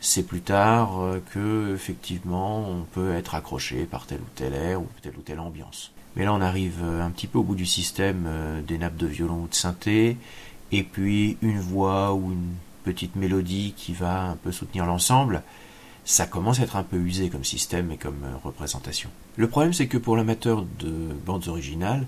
C'est 0.02 0.24
plus 0.24 0.42
tard 0.42 1.00
euh, 1.00 1.20
que, 1.34 1.74
effectivement, 1.74 2.70
on 2.70 2.84
peut 2.84 3.14
être 3.16 3.34
accroché 3.34 3.86
par 3.86 4.06
tel 4.06 4.20
ou 4.20 4.28
tel 4.36 4.54
air 4.54 4.82
ou 4.82 4.88
telle 5.02 5.14
ou 5.18 5.22
telle 5.22 5.40
ambiance. 5.40 5.92
Mais 6.16 6.26
là, 6.26 6.34
on 6.34 6.42
arrive 6.42 6.80
euh, 6.84 7.06
un 7.06 7.10
petit 7.10 7.28
peu 7.28 7.40
au 7.40 7.44
bout 7.44 7.56
du 7.56 7.66
système 7.66 8.26
euh, 8.28 8.62
des 8.62 8.78
nappes 8.78 8.98
de 8.98 9.08
violon 9.08 9.44
ou 9.44 9.48
de 9.48 9.56
synthé, 9.56 10.18
et 10.72 10.84
puis 10.84 11.38
une 11.42 11.60
voix 11.60 12.14
ou 12.14 12.34
une 12.34 12.56
petite 12.84 13.16
mélodie 13.16 13.74
qui 13.76 13.94
va 13.94 14.26
un 14.26 14.36
peu 14.36 14.52
soutenir 14.52 14.86
l'ensemble 14.86 15.42
ça 16.06 16.28
commence 16.28 16.60
à 16.60 16.64
être 16.64 16.76
un 16.76 16.84
peu 16.84 16.98
usé 16.98 17.30
comme 17.30 17.44
système 17.44 17.92
et 17.92 17.98
comme 17.98 18.24
euh, 18.24 18.38
représentation. 18.44 19.10
Le 19.36 19.50
problème 19.50 19.74
c'est 19.74 19.88
que 19.88 19.98
pour 19.98 20.16
l'amateur 20.16 20.66
de 20.80 20.92
bandes 21.26 21.48
originales, 21.48 22.08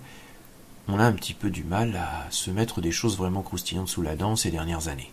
on 0.87 0.99
a 0.99 1.03
un 1.03 1.13
petit 1.13 1.33
peu 1.33 1.49
du 1.49 1.63
mal 1.63 1.95
à 1.97 2.27
se 2.29 2.49
mettre 2.49 2.79
des 2.79 2.91
choses 2.91 3.17
vraiment 3.17 3.41
croustillantes 3.41 3.89
sous 3.89 4.01
la 4.01 4.15
dent 4.15 4.35
ces 4.35 4.51
dernières 4.51 4.87
années. 4.87 5.11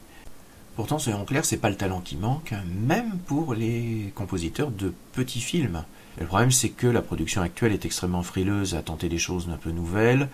Pourtant, 0.77 0.99
soyons 0.99 1.25
clairs, 1.25 1.45
c'est 1.45 1.59
pas 1.59 1.71
le 1.71 1.77
talent 1.77 2.01
qui 2.01 2.17
manque, 2.17 2.53
même 2.67 3.19
pour 3.27 3.55
les 3.55 4.13
compositeurs 4.17 4.73
de 4.73 4.93
petits 5.13 5.41
films. 5.41 5.85
Le 6.19 6.27
problème, 6.27 6.51
c'est 6.51 6.71
que 6.71 6.89
la 6.89 7.01
production 7.01 7.43
actuelle 7.43 7.73
est 7.73 7.85
extrêmement 7.85 8.25
frileuse 8.25 8.75
à 8.75 8.83
tenter 8.83 9.09
des 9.09 9.19
choses 9.19 9.49
un 9.53 9.57
peu 9.57 9.71
nouvelles. 9.71 10.29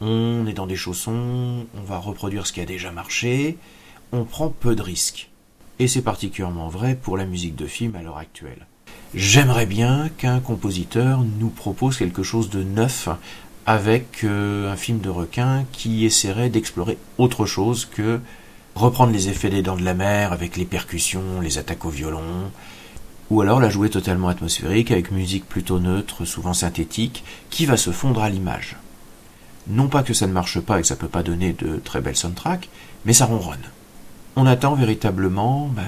On 0.00 0.44
est 0.46 0.54
dans 0.54 0.66
des 0.66 0.76
chaussons, 0.76 1.66
on 1.74 1.82
va 1.82 1.98
reproduire 1.98 2.46
ce 2.46 2.52
qui 2.52 2.60
a 2.60 2.64
déjà 2.64 2.90
marché, 2.90 3.58
on 4.12 4.24
prend 4.24 4.48
peu 4.48 4.74
de 4.74 4.82
risques. 4.82 5.30
Et 5.78 5.88
c'est 5.88 6.02
particulièrement 6.02 6.68
vrai 6.68 6.94
pour 6.94 7.16
la 7.16 7.26
musique 7.26 7.56
de 7.56 7.66
film 7.66 7.94
à 7.96 8.02
l'heure 8.02 8.16
actuelle. 8.16 8.66
J'aimerais 9.14 9.66
bien 9.66 10.08
qu'un 10.16 10.40
compositeur 10.40 11.22
nous 11.38 11.50
propose 11.50 11.96
quelque 11.96 12.22
chose 12.22 12.50
de 12.50 12.62
neuf 12.62 13.08
avec 13.66 14.24
euh, 14.24 14.72
un 14.72 14.76
film 14.76 15.00
de 15.00 15.10
requin 15.10 15.64
qui 15.72 16.04
essaierait 16.04 16.50
d'explorer 16.50 16.98
autre 17.18 17.46
chose 17.46 17.84
que 17.84 18.20
reprendre 18.74 19.12
les 19.12 19.28
effets 19.28 19.50
des 19.50 19.62
dents 19.62 19.76
de 19.76 19.84
la 19.84 19.94
mer 19.94 20.32
avec 20.32 20.56
les 20.56 20.64
percussions, 20.64 21.40
les 21.42 21.58
attaques 21.58 21.84
au 21.84 21.90
violon, 21.90 22.50
ou 23.30 23.40
alors 23.40 23.58
la 23.58 23.70
jouer 23.70 23.90
totalement 23.90 24.28
atmosphérique 24.28 24.90
avec 24.90 25.10
musique 25.10 25.48
plutôt 25.48 25.80
neutre, 25.80 26.24
souvent 26.24 26.54
synthétique, 26.54 27.24
qui 27.50 27.66
va 27.66 27.76
se 27.76 27.90
fondre 27.90 28.22
à 28.22 28.30
l'image. 28.30 28.76
Non 29.68 29.88
pas 29.88 30.04
que 30.04 30.14
ça 30.14 30.26
ne 30.26 30.32
marche 30.32 30.60
pas 30.60 30.78
et 30.78 30.82
que 30.82 30.88
ça 30.88 30.96
peut 30.96 31.08
pas 31.08 31.24
donner 31.24 31.52
de 31.52 31.78
très 31.78 32.00
belles 32.00 32.16
soundtracks, 32.16 32.68
mais 33.04 33.12
ça 33.12 33.26
ronronne 33.26 33.58
on 34.36 34.46
attend 34.46 34.74
véritablement 34.74 35.68
bah, 35.74 35.82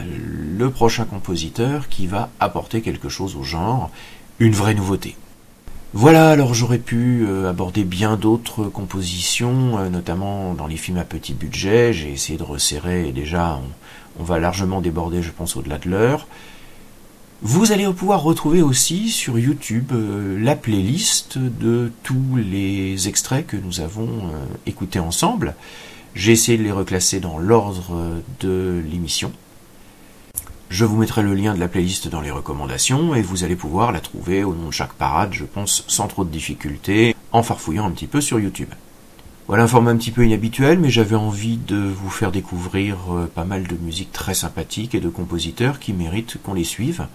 le 0.59 0.70
prochain 0.70 1.05
compositeur 1.05 1.89
qui 1.89 2.07
va 2.07 2.31
apporter 2.41 2.81
quelque 2.81 3.11
chose 3.11 3.37
au 3.37 3.45
genre, 3.45 3.91
une 4.41 4.55
vraie 4.55 4.75
nouveauté. 4.75 5.16
Voilà, 5.95 6.31
alors 6.31 6.53
j'aurais 6.53 6.79
pu 6.79 7.25
euh, 7.27 7.49
aborder 7.49 7.85
bien 7.85 8.16
d'autres 8.16 8.65
compositions, 8.65 9.79
euh, 9.79 9.89
notamment 9.89 10.53
dans 10.53 10.66
les 10.66 10.77
films 10.77 10.99
à 10.99 11.05
petit 11.05 11.33
budget. 11.33 11.95
J'ai 11.95 12.12
essayé 12.12 12.39
de 12.39 12.43
resserrer 12.43 13.09
et 13.09 13.12
déjà 13.12 13.59
on, 14.19 14.23
va 14.23 14.39
largement 14.39 14.81
déborder, 14.81 15.23
je 15.23 15.31
pense, 15.31 15.57
au-delà 15.57 15.79
de 15.79 15.89
l'heure. 15.89 16.27
Vous 17.41 17.73
allez 17.73 17.87
pouvoir 17.93 18.23
retrouver 18.23 18.61
aussi 18.62 19.11
sur 19.11 19.39
YouTube 19.39 19.93
euh, 19.93 20.39
la 20.39 20.57
playlist 20.57 21.39
de 21.39 21.91
tous 22.03 22.37
les 22.37 23.09
extraits 23.09 23.47
que 23.47 23.57
nous 23.57 23.81
avons 23.81 24.31
écoutés 24.66 24.99
ensemble. 24.99 25.55
J'ai 26.15 26.33
essayé 26.33 26.59
de 26.59 26.63
les 26.63 26.73
reclasser 26.73 27.21
dans 27.21 27.39
l'ordre 27.39 28.23
de 28.41 28.83
l'émission. 28.91 29.33
Je 30.71 30.85
vous 30.85 30.97
mettrai 30.97 31.23
le 31.23 31.35
lien 31.35 31.55
de 31.55 31.61
la 31.61 31.69
playlist 31.69 32.09
dans 32.09 32.21
les 32.21 32.31
recommandations 32.31 33.15
et 33.15 33.23
vous 33.23 33.43
allez 33.43 33.57
pouvoir 33.57 33.91
la 33.91 34.01
trouver 34.01 34.45
au 34.45 34.55
nom 34.55 34.67
de 34.67 34.73
chaque 34.73 34.93
parade, 34.93 35.33
je 35.33 35.45
pense, 35.45 35.85
sans 35.89 36.09
trop 36.09 36.25
de 36.25 36.31
difficultés, 36.31 37.17
en 37.33 37.43
farfouillant 37.43 37.87
un 37.87 37.91
petit 37.91 38.07
peu 38.07 38.21
sur 38.21 38.39
YouTube. 38.39 38.69
Voilà 39.47 39.63
un 39.63 39.67
format 39.67 39.93
un 39.93 39.97
petit 39.97 40.11
peu 40.11 40.27
inhabituel, 40.27 40.79
mais 40.79 40.91
j'avais 40.91 41.17
envie 41.17 41.57
de 41.57 41.79
vous 41.79 42.11
faire 42.11 42.31
découvrir 42.31 42.99
euh, 43.11 43.31
pas 43.35 43.45
mal 43.45 43.67
de 43.67 43.77
musiques 43.77 44.13
très 44.13 44.35
sympathiques 44.35 44.95
et 44.95 45.01
de 45.01 45.09
compositeurs 45.09 45.79
qui 45.79 45.95
méritent 45.95 46.37
qu'on 46.43 46.53
les 46.53 46.65
suive. 46.65 47.07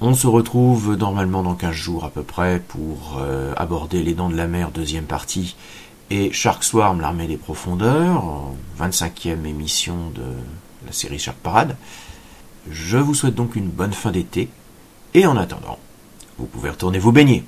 On 0.00 0.14
se 0.14 0.26
retrouve 0.26 0.96
normalement 0.96 1.42
dans 1.42 1.54
15 1.54 1.72
jours 1.72 2.06
à 2.06 2.10
peu 2.10 2.22
près 2.22 2.62
pour 2.66 3.18
euh, 3.20 3.52
aborder 3.58 4.02
Les 4.02 4.14
Dents 4.14 4.30
de 4.30 4.36
la 4.36 4.46
Mer, 4.46 4.70
deuxième 4.70 5.04
partie, 5.04 5.54
et 6.10 6.32
Shark 6.32 6.64
Swarm, 6.64 7.00
l'armée 7.00 7.28
des 7.28 7.36
profondeurs, 7.36 8.24
25e 8.78 9.44
émission 9.46 10.10
de 10.10 10.22
la 10.84 10.92
série 10.92 11.18
Shark 11.18 11.38
Parade. 11.38 11.76
Je 12.68 12.98
vous 12.98 13.14
souhaite 13.14 13.36
donc 13.36 13.54
une 13.56 13.68
bonne 13.68 13.92
fin 13.92 14.10
d'été, 14.10 14.48
et 15.14 15.26
en 15.26 15.36
attendant, 15.36 15.78
vous 16.38 16.46
pouvez 16.46 16.70
retourner 16.70 16.98
vous 16.98 17.12
baigner. 17.12 17.44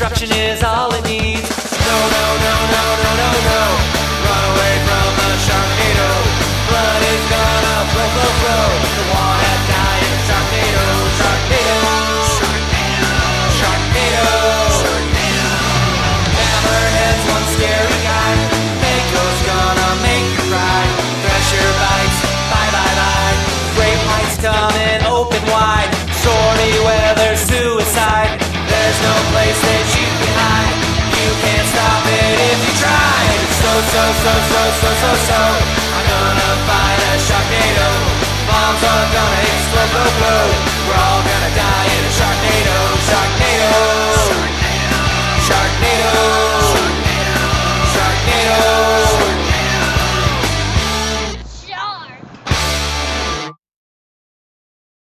Destruction 0.00 0.32
is 0.32 0.62
all 0.62 0.92
it 0.94 1.04
needs. 1.04 1.48
No, 1.86 1.96
no, 2.16 2.24
no, 2.40 2.54
no, 2.72 2.84
no, 3.04 3.10
no, 3.20 3.30
no. 3.48 3.60
Run 4.26 4.44
away 4.50 4.74
from 4.86 5.10
the 5.20 5.30
Sharknado. 5.44 6.10
Blood 6.68 7.02
is 7.12 7.24
gonna 7.28 7.76
flow, 7.92 8.08
flow, 8.08 8.32
flow. 8.40 9.09
so, 34.22 34.32
so, 34.52 34.60
so, 34.80 34.90
so, 35.02 35.10
so. 35.28 35.40
I'm 35.96 36.04
gonna 36.12 36.52
fight 36.68 37.00
a 37.08 37.16
sharknado. 37.16 37.88
Bombs 38.48 38.82
are 38.84 39.06
gonna 39.16 39.40
explode, 39.48 39.90
blow, 39.92 40.10
blow. 40.20 40.44
We're 40.86 41.00
all 41.00 41.22
gonna 41.24 41.52
die 41.56 41.88
in 41.96 42.04
a 42.04 42.12
sharknado. 42.18 42.76
Sharknado. 43.08 43.82
Sharknado. 44.26 45.00
Sharknado. 45.46 46.24
Sharknado. 46.70 47.40
sharknado. 47.94 48.99